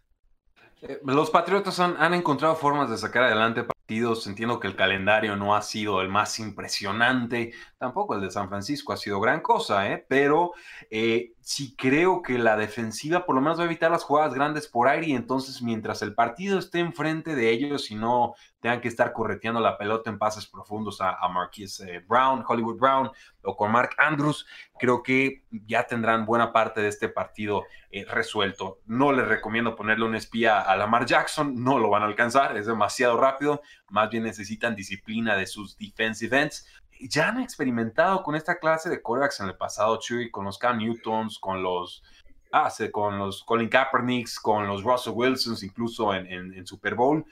Eh, 0.83 0.99
los 1.05 1.31
Patriotas 1.31 1.79
han, 1.79 2.13
encontrado 2.13 2.55
formas 2.55 2.91
de 2.91 2.99
sacar 2.99 3.23
adelante 3.23 3.63
partidos. 3.63 4.27
Entiendo 4.27 4.59
que 4.59 4.67
el 4.67 4.75
calendario 4.75 5.35
no 5.35 5.55
ha 5.55 5.63
sido 5.63 6.01
el 6.01 6.07
más 6.07 6.37
impresionante. 6.37 7.51
Tampoco 7.79 8.13
el 8.13 8.21
de 8.21 8.29
San 8.29 8.47
Francisco 8.47 8.93
ha 8.93 8.97
sido 8.97 9.19
gran 9.19 9.41
cosa, 9.41 9.91
¿eh? 9.91 10.05
pero 10.07 10.53
eh, 10.91 11.33
sí 11.41 11.75
creo 11.75 12.21
que 12.21 12.37
la 12.37 12.55
defensiva 12.55 13.25
por 13.25 13.35
lo 13.35 13.41
menos 13.41 13.57
va 13.57 13.63
a 13.63 13.65
evitar 13.65 13.91
las 13.91 14.03
jugadas 14.03 14.33
grandes 14.33 14.67
por 14.67 14.87
aire 14.87 15.07
y 15.07 15.13
entonces 15.13 15.61
mientras 15.61 16.01
el 16.01 16.13
partido 16.13 16.59
esté 16.59 16.79
enfrente 16.79 17.35
de 17.35 17.49
ellos 17.49 17.91
y 17.91 17.95
no 17.95 18.35
tengan 18.59 18.79
que 18.79 18.87
estar 18.87 19.11
correteando 19.11 19.59
la 19.59 19.77
pelota 19.77 20.09
en 20.09 20.19
pases 20.19 20.45
profundos 20.45 21.01
a, 21.01 21.15
a 21.15 21.27
Marquise 21.29 21.83
eh, 21.83 22.05
Brown, 22.07 22.43
Hollywood 22.47 22.77
Brown 22.77 23.11
o 23.43 23.57
con 23.57 23.71
Mark 23.71 23.95
Andrews, 23.97 24.45
creo 24.79 25.01
que 25.01 25.43
ya 25.49 25.87
tendrán 25.87 26.25
buena 26.25 26.53
parte 26.53 26.81
de 26.81 26.87
este 26.87 27.09
partido 27.09 27.65
eh, 27.89 28.05
resuelto. 28.05 28.79
No 28.85 29.11
les 29.11 29.27
recomiendo 29.27 29.75
ponerle 29.75 30.05
un 30.05 30.15
espía 30.15 30.61
a 30.61 30.75
Lamar 30.75 31.05
Jackson, 31.05 31.63
no 31.63 31.79
lo 31.79 31.89
van 31.89 32.03
a 32.03 32.05
alcanzar, 32.05 32.55
es 32.55 32.67
demasiado 32.67 33.17
rápido, 33.17 33.61
más 33.89 34.09
bien 34.09 34.23
necesitan 34.23 34.75
disciplina 34.75 35.35
de 35.35 35.47
sus 35.47 35.75
defensive 35.77 36.39
ends, 36.39 36.67
ya 37.07 37.29
han 37.29 37.41
experimentado 37.41 38.23
con 38.23 38.35
esta 38.35 38.59
clase 38.59 38.89
de 38.89 39.01
corebacks 39.01 39.39
en 39.39 39.47
el 39.47 39.55
pasado, 39.55 39.97
Chuy, 39.99 40.29
con 40.29 40.45
los 40.45 40.57
Cam 40.57 40.77
Newtons, 40.77 41.39
con 41.39 41.61
los, 41.63 42.03
ah, 42.51 42.71
con 42.91 43.17
los 43.17 43.43
Colin 43.43 43.69
Kaepernicks, 43.69 44.39
con 44.39 44.67
los 44.67 44.83
Russell 44.83 45.13
Wilsons, 45.15 45.63
incluso 45.63 46.13
en, 46.13 46.65
Super 46.65 46.95
Bowl. 46.95 47.25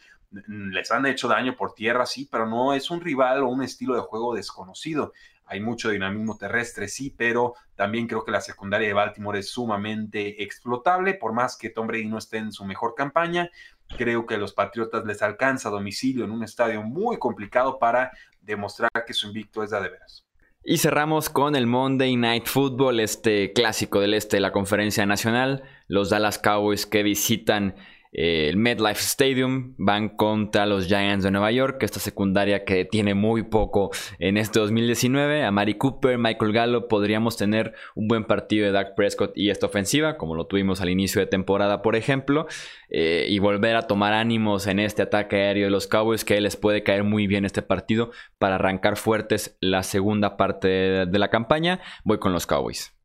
Les 0.48 0.92
han 0.92 1.06
hecho 1.06 1.28
daño 1.28 1.56
por 1.56 1.74
tierra, 1.74 2.06
sí, 2.06 2.28
pero 2.32 2.46
no 2.46 2.74
es 2.74 2.92
un 2.92 3.02
rival 3.02 3.44
o 3.44 3.50
un 3.50 3.64
estilo 3.64 3.96
de 3.96 4.02
juego 4.02 4.36
desconocido. 4.36 5.14
Hay 5.46 5.60
mucho 5.60 5.90
dinamismo 5.90 6.38
terrestre, 6.38 6.88
sí, 6.88 7.14
pero 7.18 7.56
también 7.76 8.06
creo 8.06 8.24
que 8.24 8.32
la 8.32 8.40
secundaria 8.40 8.88
de 8.88 8.94
Baltimore 8.94 9.40
es 9.40 9.50
sumamente 9.50 10.44
explotable, 10.44 11.16
por 11.16 11.34
más 11.34 11.58
que 11.58 11.72
Tom 11.72 11.88
Brady 11.88 12.06
no 12.06 12.20
esté 12.20 12.38
en 12.38 12.52
su 12.52 12.66
mejor 12.66 12.94
campaña. 12.94 13.50
Creo 13.98 14.28
que 14.28 14.36
a 14.36 14.38
los 14.38 14.54
Patriotas 14.54 15.04
les 15.06 15.24
alcanza 15.24 15.72
domicilio 15.72 16.24
en 16.24 16.30
un 16.32 16.44
estadio 16.44 16.84
muy 16.84 17.18
complicado 17.18 17.80
para 17.80 18.12
demostrar 18.50 18.92
que 19.06 19.14
su 19.14 19.28
invicto 19.28 19.64
es 19.64 19.70
de, 19.70 19.80
veras. 19.80 20.26
Y 20.64 20.78
cerramos 20.78 21.30
con 21.30 21.56
el 21.56 21.68
Monday 21.68 22.16
Night 22.18 22.48
Football, 22.48 23.00
este 23.00 23.54
clásico 23.54 24.02
del 24.02 24.14
este 24.14 24.38
de 24.38 24.42
la 24.42 24.52
conferencia 24.52 25.06
nacional. 25.06 25.64
Los 25.88 26.10
Dallas 26.10 26.38
Cowboys 26.38 26.86
que 26.86 27.02
visitan 27.02 27.76
el 28.12 28.58
MetLife 28.58 29.02
Stadium 29.02 29.76
van 29.78 30.10
contra 30.10 30.66
los 30.66 30.88
Giants 30.88 31.24
de 31.24 31.32
Nueva 31.32 31.52
York, 31.52 31.84
esta 31.84 32.00
secundaria 32.00 32.66
que 32.66 32.86
tiene 32.86 33.14
muy 33.14 33.44
poco 33.44 33.92
en 34.18 34.38
este 34.38 34.60
2019. 34.60 35.44
A 35.44 35.52
Mari 35.52 35.76
Cooper, 35.76 36.18
Michael 36.18 36.52
Gallo, 36.52 36.88
podríamos 36.88 37.38
tener 37.38 37.74
un 37.96 38.08
buen 38.08 38.26
partido 38.26 38.66
de 38.66 38.72
Dak 38.72 38.96
Prescott 38.96 39.32
y 39.36 39.52
esta 39.52 39.68
ofensiva, 39.68 40.18
como 40.18 40.36
lo 40.36 40.48
tuvimos 40.48 40.82
al 40.82 40.90
inicio 40.90 41.22
de 41.22 41.28
temporada, 41.28 41.82
por 41.82 41.96
ejemplo, 41.96 42.48
eh, 42.90 43.28
y 43.30 43.38
volver 43.40 43.76
a 43.76 43.84
tomar 43.84 44.14
ánimos 44.14 44.66
en 44.68 44.80
este 44.80 45.04
ataque 45.04 45.36
aéreo 45.36 45.66
de 45.66 45.72
los 45.72 45.88
Cowboys, 45.88 46.26
que 46.26 46.42
les 46.42 46.56
puede 46.56 46.84
caer 46.84 47.04
muy 47.04 47.28
bien 47.28 47.46
este 47.46 47.62
partido 47.62 48.12
para 48.40 48.56
arrancar 48.56 48.98
fuertes 48.98 49.58
la 49.62 49.84
segunda 49.84 50.36
parte 50.36 50.68
de 50.68 51.20
la 51.20 51.30
campaña. 51.30 51.80
Voy 52.04 52.18
con 52.18 52.34
los 52.34 52.48
Cowboys. 52.48 52.99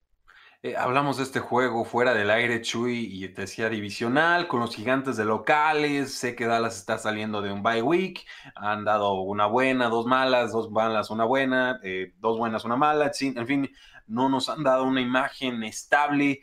Eh, 0.65 0.77
hablamos 0.79 1.19
de 1.19 1.25
este 1.25 1.41
juego 1.41 1.85
fuera 1.85 2.15
del 2.15 2.31
aire, 2.31 2.63
Chuy, 2.63 3.23
y 3.23 3.29
te 3.29 3.43
decía 3.43 3.69
divisional, 3.69 4.49
con 4.49 4.61
los 4.61 4.75
gigantes 4.75 5.15
de 5.19 5.27
locales. 5.27 6.15
Sé 6.15 6.35
que 6.35 6.47
Dallas 6.47 6.79
está 6.79 6.97
saliendo 6.97 7.43
de 7.43 7.53
un 7.53 7.63
bye 7.63 7.83
week. 7.83 8.25
Han 8.55 8.83
dado 8.83 9.13
una 9.21 9.45
buena, 9.45 9.91
dos 9.91 10.07
malas, 10.07 10.53
dos 10.53 10.71
malas, 10.71 11.11
una 11.11 11.27
buena, 11.27 11.81
eh, 11.83 12.15
dos 12.17 12.39
buenas, 12.39 12.65
una 12.65 12.77
mala. 12.77 13.13
En 13.21 13.47
fin, 13.47 13.71
no 14.07 14.31
nos 14.31 14.49
han 14.49 14.63
dado 14.63 14.85
una 14.85 15.03
imagen 15.03 15.63
estable 15.65 16.41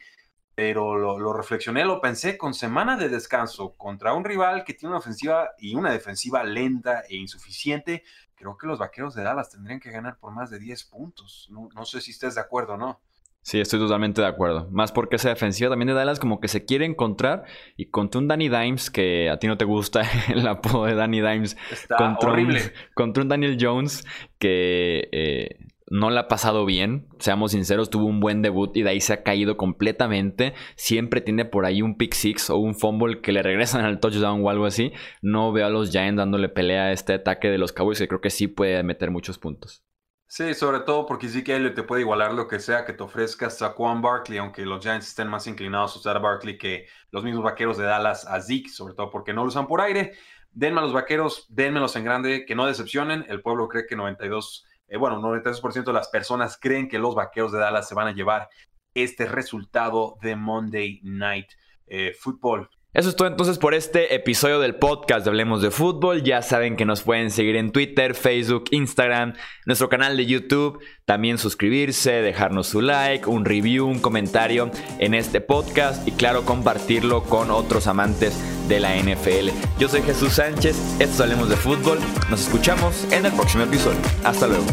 pero 0.53 0.95
lo, 0.95 1.34
reflexioné, 1.34 1.84
lo 1.86 2.01
pensé, 2.01 2.38
con 2.38 2.53
semana 2.53 2.97
de 2.97 3.10
descanso 3.10 3.75
contra 3.77 4.13
un 4.13 4.23
rival 4.23 4.63
que 4.63 4.75
tiene 4.75 4.91
una 4.91 4.99
ofensiva 4.99 5.51
y 5.57 5.73
una 5.73 5.91
defensiva 5.91 6.43
lenta 6.43 7.01
e 7.10 7.15
insuficiente, 7.15 8.03
creo 8.36 8.57
que 8.57 8.67
los 8.67 8.77
Vaqueros 8.77 9.15
de 9.15 9.23
Dallas 9.23 9.49
tendrían 9.49 9.79
que 9.79 9.89
ganar 9.89 10.19
por 10.19 10.31
más 10.31 10.51
de 10.51 10.60
10 10.60 10.84
puntos. 10.84 11.47
No, 11.49 11.69
no 11.73 11.86
sé 11.86 12.01
si 12.01 12.12
estés 12.12 12.36
de 12.36 12.41
acuerdo 12.41 12.73
o 12.73 12.77
no. 12.77 13.01
Sí, 13.43 13.60
estoy 13.60 13.80
totalmente 13.80 14.21
de 14.21 14.27
acuerdo. 14.27 14.67
Más 14.71 14.91
porque 14.91 15.15
esa 15.15 15.30
defensiva 15.30 15.69
también 15.69 15.88
de 15.88 15.93
Dallas 15.95 16.19
como 16.19 16.39
que 16.39 16.47
se 16.47 16.63
quiere 16.63 16.86
encontrar 16.86 17.43
y 17.75 17.88
contra 17.88 18.21
un 18.21 18.27
Danny 18.27 18.49
Dimes, 18.49 18.91
que 18.91 19.30
a 19.30 19.39
ti 19.39 19.47
no 19.47 19.58
te 19.58 19.65
gusta 19.65 20.04
el 20.30 20.47
apodo 20.47 20.86
de 20.86 20.93
Danny 20.93 21.21
Dimes. 21.21 21.58
Está 21.71 21.97
contra 21.97 22.32
horrible. 22.32 22.60
Un, 22.60 22.71
contra 22.93 23.23
un 23.23 23.30
Daniel 23.30 23.58
Jones 23.60 24.06
que 24.38 25.10
eh, 25.12 25.58
no 25.89 26.12
le 26.12 26.19
ha 26.19 26.27
pasado 26.27 26.65
bien. 26.65 27.08
Seamos 27.17 27.51
sinceros, 27.51 27.89
tuvo 27.89 28.06
un 28.06 28.19
buen 28.19 28.43
debut 28.43 28.77
y 28.77 28.84
de 28.84 28.91
ahí 28.91 29.01
se 29.01 29.13
ha 29.13 29.23
caído 29.23 29.58
completamente. 29.58 30.54
Siempre 30.75 31.19
tiene 31.19 31.43
por 31.43 31.65
ahí 31.65 31.82
un 31.82 31.97
pick 31.97 32.13
six 32.13 32.51
o 32.51 32.58
un 32.58 32.75
fumble 32.75 33.21
que 33.21 33.32
le 33.32 33.41
regresan 33.41 33.84
al 33.84 33.99
touchdown 33.99 34.45
o 34.45 34.49
algo 34.51 34.67
así. 34.67 34.93
No 35.23 35.51
veo 35.51 35.65
a 35.65 35.71
los 35.71 35.89
Giants 35.89 36.17
dándole 36.17 36.47
pelea 36.47 36.86
a 36.86 36.91
este 36.91 37.13
ataque 37.13 37.49
de 37.49 37.58
los 37.58 37.73
Cowboys 37.73 37.97
que 37.97 38.08
creo 38.08 38.21
que 38.21 38.30
sí 38.30 38.47
puede 38.47 38.84
meter 38.84 39.10
muchos 39.10 39.39
puntos. 39.39 39.84
Sí, 40.33 40.53
sobre 40.53 40.79
todo 40.79 41.05
porque 41.05 41.27
que 41.43 41.55
él 41.57 41.73
te 41.73 41.83
puede 41.83 42.03
igualar 42.03 42.33
lo 42.33 42.47
que 42.47 42.61
sea 42.61 42.85
que 42.85 42.93
te 42.93 43.03
ofrezca 43.03 43.49
Saquon 43.49 44.01
Barkley, 44.01 44.37
aunque 44.37 44.65
los 44.65 44.81
Giants 44.81 45.09
estén 45.09 45.27
más 45.27 45.45
inclinados 45.45 45.93
a 45.93 45.99
usar 45.99 46.15
a 46.15 46.19
Barkley 46.19 46.57
que 46.57 46.87
los 47.11 47.25
mismos 47.25 47.43
vaqueros 47.43 47.77
de 47.77 47.83
Dallas 47.83 48.25
a 48.25 48.39
Zeke, 48.39 48.69
sobre 48.69 48.93
todo 48.93 49.09
porque 49.09 49.33
no 49.33 49.41
lo 49.41 49.49
usan 49.49 49.67
por 49.67 49.81
aire. 49.81 50.13
Denme 50.53 50.79
a 50.79 50.83
los 50.83 50.93
vaqueros, 50.93 51.47
denmelos 51.49 51.97
en 51.97 52.05
grande, 52.05 52.45
que 52.45 52.55
no 52.55 52.65
decepcionen. 52.65 53.25
El 53.27 53.41
pueblo 53.41 53.67
cree 53.67 53.85
que 53.85 53.97
92, 53.97 54.65
eh, 54.87 54.95
bueno, 54.95 55.19
92% 55.19 55.83
de 55.83 55.93
las 55.93 56.07
personas 56.07 56.57
creen 56.57 56.87
que 56.87 56.97
los 56.97 57.13
vaqueros 57.13 57.51
de 57.51 57.59
Dallas 57.59 57.89
se 57.89 57.95
van 57.95 58.07
a 58.07 58.13
llevar 58.13 58.47
este 58.93 59.25
resultado 59.25 60.15
de 60.21 60.37
Monday 60.37 61.01
Night 61.03 61.49
eh, 61.87 62.13
Football. 62.17 62.69
Eso 62.93 63.08
es 63.08 63.15
todo 63.15 63.30
entonces 63.30 63.58
por 63.58 63.73
este 63.73 64.15
episodio 64.15 64.60
del 64.60 64.75
podcast 64.75 65.23
de 65.23 65.30
Hablemos 65.30 65.62
de 65.62 65.71
Fútbol. 65.71 66.23
Ya 66.23 66.41
saben 66.41 66.75
que 66.75 66.84
nos 66.84 67.04
pueden 67.04 67.32
seguir 67.32 67.56
en 67.56 67.71
Twitter, 67.71 68.15
Facebook, 68.15 68.65
Instagram, 68.71 69.36
nuestro 69.65 69.88
canal 69.88 70.17
de 70.17 70.25
YouTube. 70.25 70.84
También 71.06 71.38
suscribirse, 71.38 72.12
dejarnos 72.21 72.67
su 72.67 72.82
like, 72.82 73.30
un 73.30 73.45
review, 73.45 73.88
un 73.88 73.99
comentario 73.99 74.71
en 74.99 75.13
este 75.13 75.39
podcast 75.39 76.06
y 76.06 76.12
claro, 76.12 76.43
compartirlo 76.43 77.23
con 77.23 77.49
otros 77.49 77.88
amantes 77.88 78.38
de 78.67 78.82
la 78.82 78.97
NFL. 78.97 79.51
Yo 79.80 79.88
soy 79.88 80.01
Jesús 80.01 80.34
Sánchez, 80.34 80.75
esto 80.99 81.13
es 81.13 81.21
Hablemos 81.21 81.47
de 81.47 81.56
Fútbol. 81.56 81.97
Nos 82.30 82.41
escuchamos 82.41 83.10
en 83.13 83.25
el 83.25 83.32
próximo 83.32 83.63
episodio. 83.63 83.99
Hasta 84.25 84.47
luego. 84.47 84.65